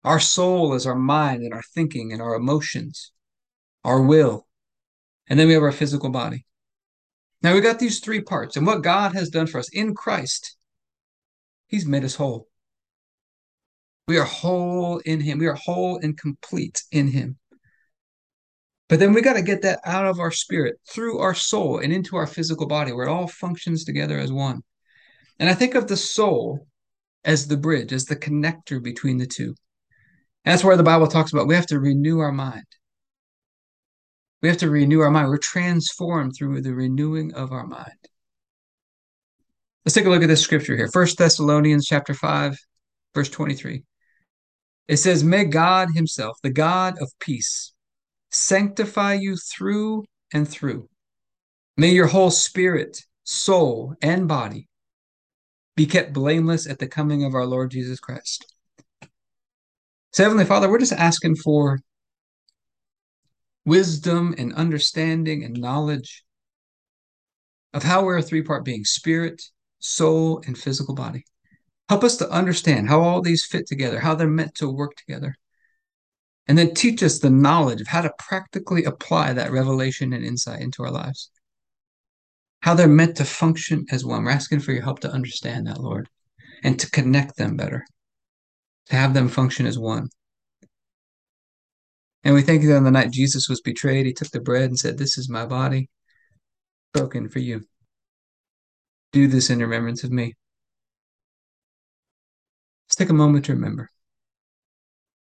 Our 0.04 0.20
soul 0.20 0.74
is 0.76 0.86
our 0.86 0.96
mind 0.96 1.42
and 1.42 1.54
our 1.54 1.64
thinking 1.74 2.14
and 2.14 2.22
our 2.22 2.36
emotions, 2.36 3.12
our 3.84 4.02
will. 4.02 4.48
And 5.28 5.40
then 5.40 5.48
we 5.48 5.54
have 5.54 5.64
our 5.64 5.72
physical 5.72 6.10
body. 6.10 6.46
Now 7.42 7.54
we 7.54 7.62
got 7.62 7.80
these 7.80 8.00
three 8.00 8.22
parts, 8.22 8.56
and 8.56 8.66
what 8.66 8.82
God 8.84 9.14
has 9.14 9.30
done 9.30 9.48
for 9.48 9.60
us 9.60 9.70
in 9.70 9.94
Christ, 9.94 10.56
He's 11.68 11.86
made 11.86 12.04
us 12.04 12.16
whole. 12.16 12.48
We 14.08 14.18
are 14.20 14.26
whole 14.26 15.00
in 15.00 15.22
Him. 15.22 15.40
We 15.40 15.48
are 15.48 15.56
whole 15.56 15.98
and 15.98 16.18
complete 16.18 16.84
in 16.92 17.08
Him. 17.08 17.38
But 18.88 19.00
then 19.00 19.14
we 19.14 19.22
got 19.22 19.34
to 19.34 19.42
get 19.42 19.64
that 19.64 19.80
out 19.84 20.06
of 20.06 20.20
our 20.20 20.32
spirit 20.32 20.76
through 20.88 21.20
our 21.20 21.34
soul 21.34 21.80
and 21.80 21.92
into 21.92 22.16
our 22.16 22.28
physical 22.28 22.68
body 22.68 22.92
where 22.92 23.08
it 23.08 23.12
all 23.12 23.28
functions 23.28 23.84
together 23.84 24.20
as 24.20 24.32
one. 24.32 24.62
And 25.40 25.50
I 25.50 25.54
think 25.54 25.76
of 25.76 25.88
the 25.88 25.98
soul 25.98 26.68
as 27.24 27.48
the 27.48 27.58
bridge, 27.58 27.92
as 27.92 28.06
the 28.06 28.16
connector 28.16 28.82
between 28.82 29.18
the 29.18 29.26
two. 29.26 29.56
And 30.46 30.54
that's 30.54 30.64
where 30.64 30.78
the 30.78 30.84
Bible 30.84 31.08
talks 31.08 31.34
about 31.34 31.48
we 31.48 31.56
have 31.56 31.66
to 31.68 31.80
renew 31.80 32.20
our 32.20 32.32
mind. 32.32 32.66
We 34.42 34.50
have 34.50 34.60
to 34.60 34.70
renew 34.70 35.02
our 35.02 35.10
mind. 35.10 35.30
We're 35.30 35.38
transformed 35.38 36.34
through 36.38 36.62
the 36.62 36.76
renewing 36.76 37.34
of 37.34 37.52
our 37.52 37.66
mind. 37.66 37.90
Let's 39.84 39.96
take 39.96 40.06
a 40.06 40.10
look 40.10 40.22
at 40.22 40.28
this 40.28 40.42
scripture 40.42 40.76
here. 40.76 40.90
First 40.92 41.18
Thessalonians 41.18 41.88
chapter 41.88 42.14
5, 42.14 42.56
verse 43.16 43.30
23. 43.30 43.84
It 44.88 44.98
says, 44.98 45.24
May 45.24 45.46
God 45.46 45.90
Himself, 45.96 46.38
the 46.44 46.52
God 46.52 47.02
of 47.02 47.12
peace, 47.20 47.74
sanctify 48.36 49.14
you 49.14 49.38
through 49.38 50.06
and 50.34 50.48
through. 50.48 50.90
May 51.78 51.90
your 51.90 52.08
whole 52.08 52.32
spirit, 52.32 53.02
soul, 53.24 53.96
and 54.02 54.28
body 54.28 54.68
be 55.76 55.86
kept 55.86 56.14
blameless 56.14 56.68
at 56.68 56.80
the 56.80 56.88
coming 56.88 57.24
of 57.24 57.34
our 57.34 57.46
Lord 57.46 57.72
Jesus 57.72 58.00
Christ. 58.00 58.46
So, 60.14 60.24
Heavenly 60.24 60.46
Father, 60.46 60.70
we're 60.70 60.80
just 60.80 60.94
asking 60.94 61.36
for 61.38 61.80
wisdom 63.66 64.36
and 64.38 64.54
understanding 64.54 65.44
and 65.44 65.58
knowledge 65.58 66.24
of 67.74 67.84
how 67.84 68.06
we're 68.06 68.18
a 68.18 68.22
three 68.22 68.42
part 68.42 68.64
being 68.64 68.86
spirit, 68.86 69.42
soul, 69.80 70.42
and 70.46 70.58
physical 70.58 70.96
body. 70.96 71.26
Help 71.90 72.04
us 72.04 72.18
to 72.18 72.30
understand 72.30 72.88
how 72.88 73.02
all 73.02 73.22
these 73.22 73.46
fit 73.46 73.68
together, 73.68 74.00
how 74.00 74.16
they're 74.16 74.28
meant 74.28 74.56
to 74.56 74.70
work 74.70 74.96
together. 74.96 75.36
And 76.48 76.58
then 76.58 76.74
teach 76.74 77.02
us 77.02 77.20
the 77.20 77.30
knowledge 77.30 77.82
of 77.82 77.88
how 77.88 78.02
to 78.02 78.14
practically 78.20 78.84
apply 78.84 79.34
that 79.34 79.52
revelation 79.52 80.14
and 80.14 80.24
insight 80.24 80.62
into 80.62 80.84
our 80.84 80.92
lives. 80.92 81.32
How 82.62 82.76
they're 82.76 82.88
meant 82.88 83.18
to 83.18 83.26
function 83.26 83.86
as 83.92 84.06
one. 84.06 84.24
We're 84.24 84.32
asking 84.32 84.60
for 84.60 84.72
your 84.72 84.84
help 84.84 85.00
to 85.02 85.12
understand 85.12 85.68
that, 85.68 85.82
Lord, 85.82 86.08
and 86.64 86.80
to 86.80 86.90
connect 86.90 87.38
them 87.38 87.56
better, 87.58 87.86
to 88.88 88.96
have 88.96 89.14
them 89.14 89.28
function 89.28 89.66
as 89.66 89.80
one. 89.80 90.10
And 92.24 92.34
we 92.34 92.42
thank 92.42 92.64
you 92.64 92.70
that 92.70 92.78
on 92.78 92.84
the 92.84 92.92
night 92.92 93.12
Jesus 93.12 93.48
was 93.48 93.62
betrayed, 93.62 94.08
he 94.08 94.14
took 94.14 94.32
the 94.32 94.40
bread 94.40 94.64
and 94.64 94.78
said, 94.78 94.98
This 94.98 95.18
is 95.18 95.30
my 95.30 95.46
body 95.46 95.90
broken 96.92 97.30
for 97.30 97.40
you. 97.40 97.62
Do 99.12 99.28
this 99.28 99.50
in 99.50 99.60
remembrance 99.60 100.04
of 100.04 100.12
me. 100.12 100.34
Let's 102.88 102.96
take 102.96 103.10
a 103.10 103.14
moment 103.14 103.46
to 103.46 103.54
remember. 103.54 103.90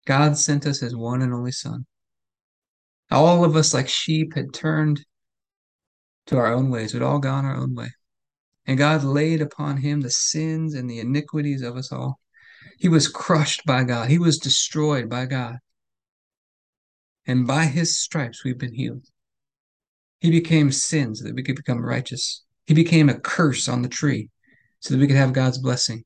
God 0.06 0.38
sent 0.38 0.66
us 0.66 0.80
his 0.80 0.96
one 0.96 1.22
and 1.22 1.34
only 1.34 1.52
Son. 1.52 1.86
All 3.12 3.44
of 3.44 3.56
us, 3.56 3.74
like 3.74 3.88
sheep, 3.88 4.36
had 4.36 4.54
turned 4.54 5.06
to 6.28 6.38
our 6.38 6.54
own 6.54 6.70
ways. 6.70 6.94
We'd 6.94 7.04
all 7.04 7.20
gone 7.20 7.46
our 7.46 7.56
own 7.56 7.76
way. 7.76 7.92
And 8.66 8.78
God 8.78 9.04
laid 9.04 9.42
upon 9.42 9.78
him 9.78 10.02
the 10.02 10.10
sins 10.10 10.74
and 10.74 10.90
the 10.90 11.00
iniquities 11.00 11.62
of 11.62 11.76
us 11.76 11.92
all. 11.92 12.20
He 12.80 12.88
was 12.88 13.08
crushed 13.08 13.66
by 13.66 13.84
God, 13.84 14.10
he 14.10 14.18
was 14.18 14.38
destroyed 14.38 15.10
by 15.10 15.26
God. 15.26 15.58
And 17.28 17.48
by 17.48 17.66
his 17.66 18.00
stripes, 18.00 18.44
we've 18.44 18.58
been 18.58 18.74
healed. 18.74 19.06
He 20.20 20.30
became 20.32 20.72
sin 20.72 21.16
so 21.16 21.26
that 21.26 21.36
we 21.36 21.44
could 21.44 21.56
become 21.56 21.84
righteous. 21.84 22.44
He 22.66 22.74
became 22.74 23.10
a 23.10 23.20
curse 23.20 23.68
on 23.68 23.82
the 23.82 23.90
tree 23.90 24.30
so 24.80 24.94
that 24.94 25.00
we 25.00 25.08
could 25.08 25.16
have 25.16 25.34
God's 25.34 25.58
blessing. 25.58 26.04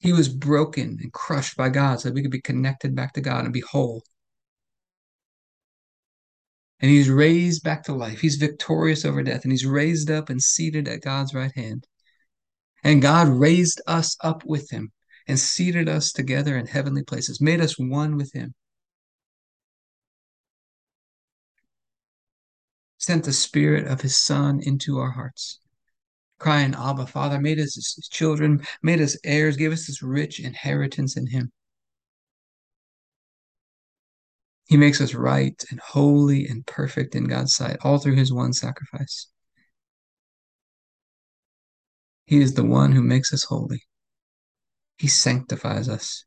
He 0.00 0.14
was 0.14 0.30
broken 0.30 0.98
and 1.00 1.12
crushed 1.12 1.56
by 1.56 1.68
God 1.68 2.00
so 2.00 2.08
that 2.08 2.14
we 2.14 2.22
could 2.22 2.30
be 2.30 2.40
connected 2.40 2.96
back 2.96 3.12
to 3.14 3.20
God 3.20 3.44
and 3.44 3.52
be 3.52 3.60
whole. 3.60 4.02
And 6.80 6.90
he's 6.90 7.10
raised 7.10 7.62
back 7.62 7.84
to 7.84 7.92
life. 7.92 8.20
He's 8.20 8.36
victorious 8.36 9.04
over 9.04 9.22
death 9.22 9.42
and 9.44 9.52
he's 9.52 9.66
raised 9.66 10.10
up 10.10 10.30
and 10.30 10.42
seated 10.42 10.88
at 10.88 11.02
God's 11.02 11.34
right 11.34 11.52
hand. 11.54 11.86
And 12.82 13.02
God 13.02 13.28
raised 13.28 13.82
us 13.86 14.16
up 14.22 14.42
with 14.46 14.70
him 14.70 14.90
and 15.28 15.38
seated 15.38 15.86
us 15.86 16.12
together 16.12 16.56
in 16.56 16.66
heavenly 16.66 17.02
places, 17.02 17.38
made 17.38 17.60
us 17.60 17.78
one 17.78 18.16
with 18.16 18.32
him. 18.32 18.54
Sent 22.96 23.24
the 23.24 23.34
spirit 23.34 23.86
of 23.86 24.00
his 24.00 24.16
son 24.16 24.60
into 24.62 24.98
our 24.98 25.10
hearts 25.10 25.60
crying, 26.40 26.74
Abba, 26.74 27.06
Father, 27.06 27.40
made 27.40 27.60
us 27.60 27.74
his 27.76 28.08
children, 28.10 28.66
made 28.82 29.00
us 29.00 29.16
heirs, 29.24 29.56
gave 29.56 29.72
us 29.72 29.86
this 29.86 30.02
rich 30.02 30.40
inheritance 30.40 31.16
in 31.16 31.26
him. 31.26 31.52
He 34.66 34.76
makes 34.76 35.00
us 35.00 35.14
right 35.14 35.62
and 35.70 35.80
holy 35.80 36.46
and 36.46 36.66
perfect 36.66 37.14
in 37.14 37.24
God's 37.24 37.54
sight, 37.54 37.78
all 37.82 37.98
through 37.98 38.14
his 38.16 38.32
one 38.32 38.52
sacrifice. 38.52 39.28
He 42.24 42.40
is 42.40 42.54
the 42.54 42.64
one 42.64 42.92
who 42.92 43.02
makes 43.02 43.34
us 43.34 43.44
holy. 43.44 43.82
He 44.96 45.08
sanctifies 45.08 45.88
us. 45.88 46.24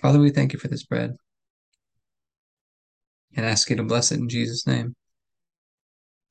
Father, 0.00 0.18
we 0.18 0.30
thank 0.30 0.52
you 0.52 0.58
for 0.58 0.68
this 0.68 0.84
bread 0.84 1.14
and 3.36 3.44
ask 3.44 3.70
you 3.70 3.76
to 3.76 3.82
bless 3.82 4.10
it 4.10 4.18
in 4.18 4.28
Jesus' 4.28 4.66
name. 4.66 4.94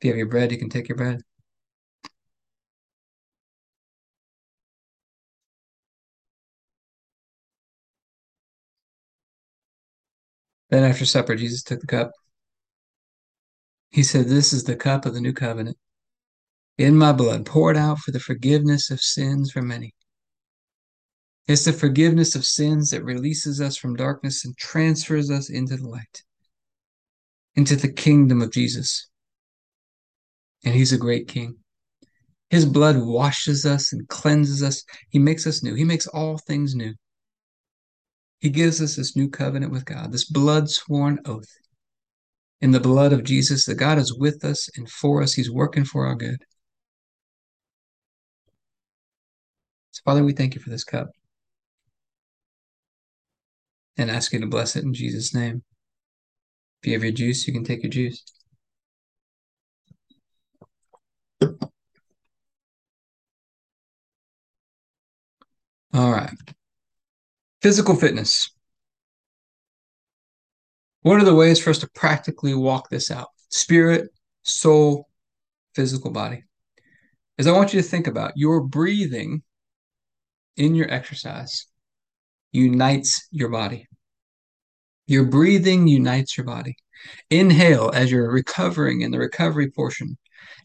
If 0.03 0.07
you 0.07 0.11
have 0.11 0.17
your 0.17 0.27
bread, 0.27 0.51
you 0.51 0.57
can 0.57 0.67
take 0.67 0.89
your 0.89 0.97
bread. 0.97 1.21
Then 10.69 10.83
after 10.83 11.05
supper, 11.05 11.35
Jesus 11.35 11.63
took 11.63 11.79
the 11.79 11.87
cup. 11.87 12.11
He 13.91 14.03
said, 14.03 14.25
This 14.27 14.51
is 14.51 14.65
the 14.65 14.75
cup 14.75 15.05
of 15.05 15.13
the 15.13 15.21
new 15.21 15.31
covenant 15.31 15.77
in 16.77 16.97
my 16.97 17.13
blood, 17.13 17.45
poured 17.45 17.77
out 17.77 17.99
for 17.99 18.11
the 18.11 18.19
forgiveness 18.19 18.91
of 18.91 18.99
sins 18.99 19.51
for 19.53 19.61
many. 19.61 19.95
It's 21.47 21.63
the 21.63 21.71
forgiveness 21.71 22.35
of 22.35 22.45
sins 22.45 22.89
that 22.89 23.05
releases 23.05 23.61
us 23.61 23.77
from 23.77 23.95
darkness 23.95 24.43
and 24.43 24.57
transfers 24.57 25.31
us 25.31 25.49
into 25.49 25.77
the 25.77 25.87
light, 25.87 26.23
into 27.55 27.77
the 27.77 27.93
kingdom 27.93 28.41
of 28.41 28.51
Jesus 28.51 29.09
and 30.63 30.73
he's 30.73 30.93
a 30.93 30.97
great 30.97 31.27
king. 31.27 31.57
His 32.49 32.65
blood 32.65 32.97
washes 32.97 33.65
us 33.65 33.93
and 33.93 34.07
cleanses 34.07 34.61
us. 34.61 34.83
He 35.09 35.19
makes 35.19 35.47
us 35.47 35.63
new. 35.63 35.73
He 35.73 35.83
makes 35.83 36.07
all 36.07 36.37
things 36.37 36.75
new. 36.75 36.93
He 38.39 38.49
gives 38.49 38.81
us 38.81 38.95
this 38.95 39.15
new 39.15 39.29
covenant 39.29 39.71
with 39.71 39.85
God, 39.85 40.11
this 40.11 40.29
blood 40.29 40.69
sworn 40.69 41.19
oath. 41.25 41.49
In 42.61 42.71
the 42.71 42.79
blood 42.79 43.11
of 43.11 43.23
Jesus, 43.23 43.65
that 43.65 43.75
God 43.75 43.97
is 43.97 44.17
with 44.17 44.45
us 44.45 44.69
and 44.77 44.89
for 44.89 45.21
us. 45.21 45.33
He's 45.33 45.51
working 45.51 45.83
for 45.83 46.05
our 46.05 46.15
good. 46.15 46.43
So, 49.91 50.01
Father, 50.05 50.23
we 50.23 50.33
thank 50.33 50.55
you 50.55 50.61
for 50.61 50.69
this 50.69 50.83
cup 50.83 51.09
and 53.97 54.09
ask 54.09 54.31
you 54.31 54.39
to 54.39 54.47
bless 54.47 54.75
it 54.75 54.83
in 54.83 54.93
Jesus' 54.93 55.33
name. 55.33 55.63
If 56.81 56.87
you 56.87 56.93
have 56.93 57.03
your 57.03 57.11
juice, 57.13 57.47
you 57.47 57.53
can 57.53 57.63
take 57.63 57.83
your 57.83 57.89
juice. 57.89 58.23
All 65.93 66.11
right. 66.11 66.33
Physical 67.61 67.95
fitness. 67.95 68.49
What 71.01 71.19
are 71.19 71.25
the 71.25 71.35
ways 71.35 71.59
for 71.59 71.69
us 71.69 71.79
to 71.79 71.89
practically 71.93 72.53
walk 72.53 72.89
this 72.89 73.11
out? 73.11 73.27
Spirit, 73.49 74.09
soul, 74.43 75.07
physical 75.75 76.11
body. 76.11 76.43
Is 77.37 77.47
I 77.47 77.51
want 77.51 77.73
you 77.73 77.81
to 77.81 77.87
think 77.87 78.07
about 78.07 78.33
your 78.35 78.61
breathing 78.61 79.43
in 80.55 80.75
your 80.75 80.91
exercise 80.91 81.65
unites 82.51 83.27
your 83.31 83.49
body. 83.49 83.87
Your 85.07 85.25
breathing 85.25 85.87
unites 85.87 86.37
your 86.37 86.45
body. 86.45 86.77
Inhale 87.29 87.91
as 87.93 88.11
you're 88.11 88.31
recovering 88.31 89.01
in 89.01 89.11
the 89.11 89.19
recovery 89.19 89.69
portion. 89.69 90.17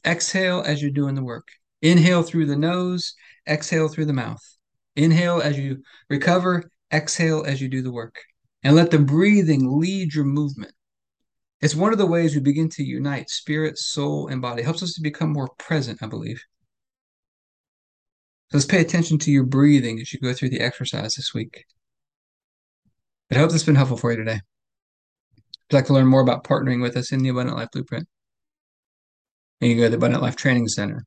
Exhale 0.07 0.63
as 0.67 0.83
you're 0.83 0.91
doing 0.91 1.15
the 1.15 1.23
work. 1.23 1.49
Inhale 1.83 2.23
through 2.23 2.47
the 2.47 2.57
nose, 2.57 3.15
exhale 3.49 3.89
through 3.89 4.07
the 4.07 4.13
mouth. 4.13 4.43
Inhale 4.97 5.41
as 5.41 5.59
you 5.59 5.83
recover, 6.11 6.71
exhale 6.93 7.45
as 7.47 7.61
you 7.61 7.69
do 7.69 7.83
the 7.83 7.93
work. 7.93 8.17
And 8.63 8.75
let 8.75 8.91
the 8.91 8.99
breathing 8.99 9.79
lead 9.79 10.15
your 10.15 10.25
movement. 10.25 10.73
It's 11.61 11.75
one 11.75 11.93
of 11.93 11.99
the 11.99 12.07
ways 12.07 12.35
we 12.35 12.41
begin 12.41 12.69
to 12.71 12.85
unite 12.85 13.31
spirit, 13.31 13.79
soul, 13.79 14.29
and 14.29 14.43
body. 14.43 14.63
It 14.63 14.65
helps 14.65 14.83
us 14.83 14.95
to 14.95 15.01
become 15.01 15.33
more 15.33 15.49
present, 15.59 16.03
I 16.03 16.07
believe. 16.07 16.43
So 18.51 18.57
let's 18.59 18.67
pay 18.67 18.81
attention 18.81 19.19
to 19.19 19.31
your 19.31 19.45
breathing 19.45 20.01
as 20.01 20.13
you 20.13 20.21
go 20.21 20.33
through 20.33 20.51
the 20.51 20.61
exercise 20.61 21.15
this 21.15 21.35
week. 21.35 21.65
I 23.31 23.35
hope 23.35 23.51
this 23.51 23.61
has 23.61 23.67
been 23.67 23.75
helpful 23.75 23.99
for 23.99 24.11
you 24.11 24.17
today. 24.17 24.41
If 25.37 25.43
you'd 25.71 25.77
like 25.77 25.87
to 25.87 25.93
learn 25.93 26.07
more 26.07 26.23
about 26.23 26.45
partnering 26.45 26.81
with 26.81 26.97
us 26.97 27.13
in 27.13 27.19
the 27.19 27.29
Abundant 27.29 27.59
Life 27.59 27.69
Blueprint, 27.73 28.09
you 29.61 29.77
go 29.77 29.85
to 29.85 29.91
the 29.91 29.97
Abundant 29.97 30.23
Life 30.23 30.37
Training 30.37 30.69
Center.com. 30.69 31.05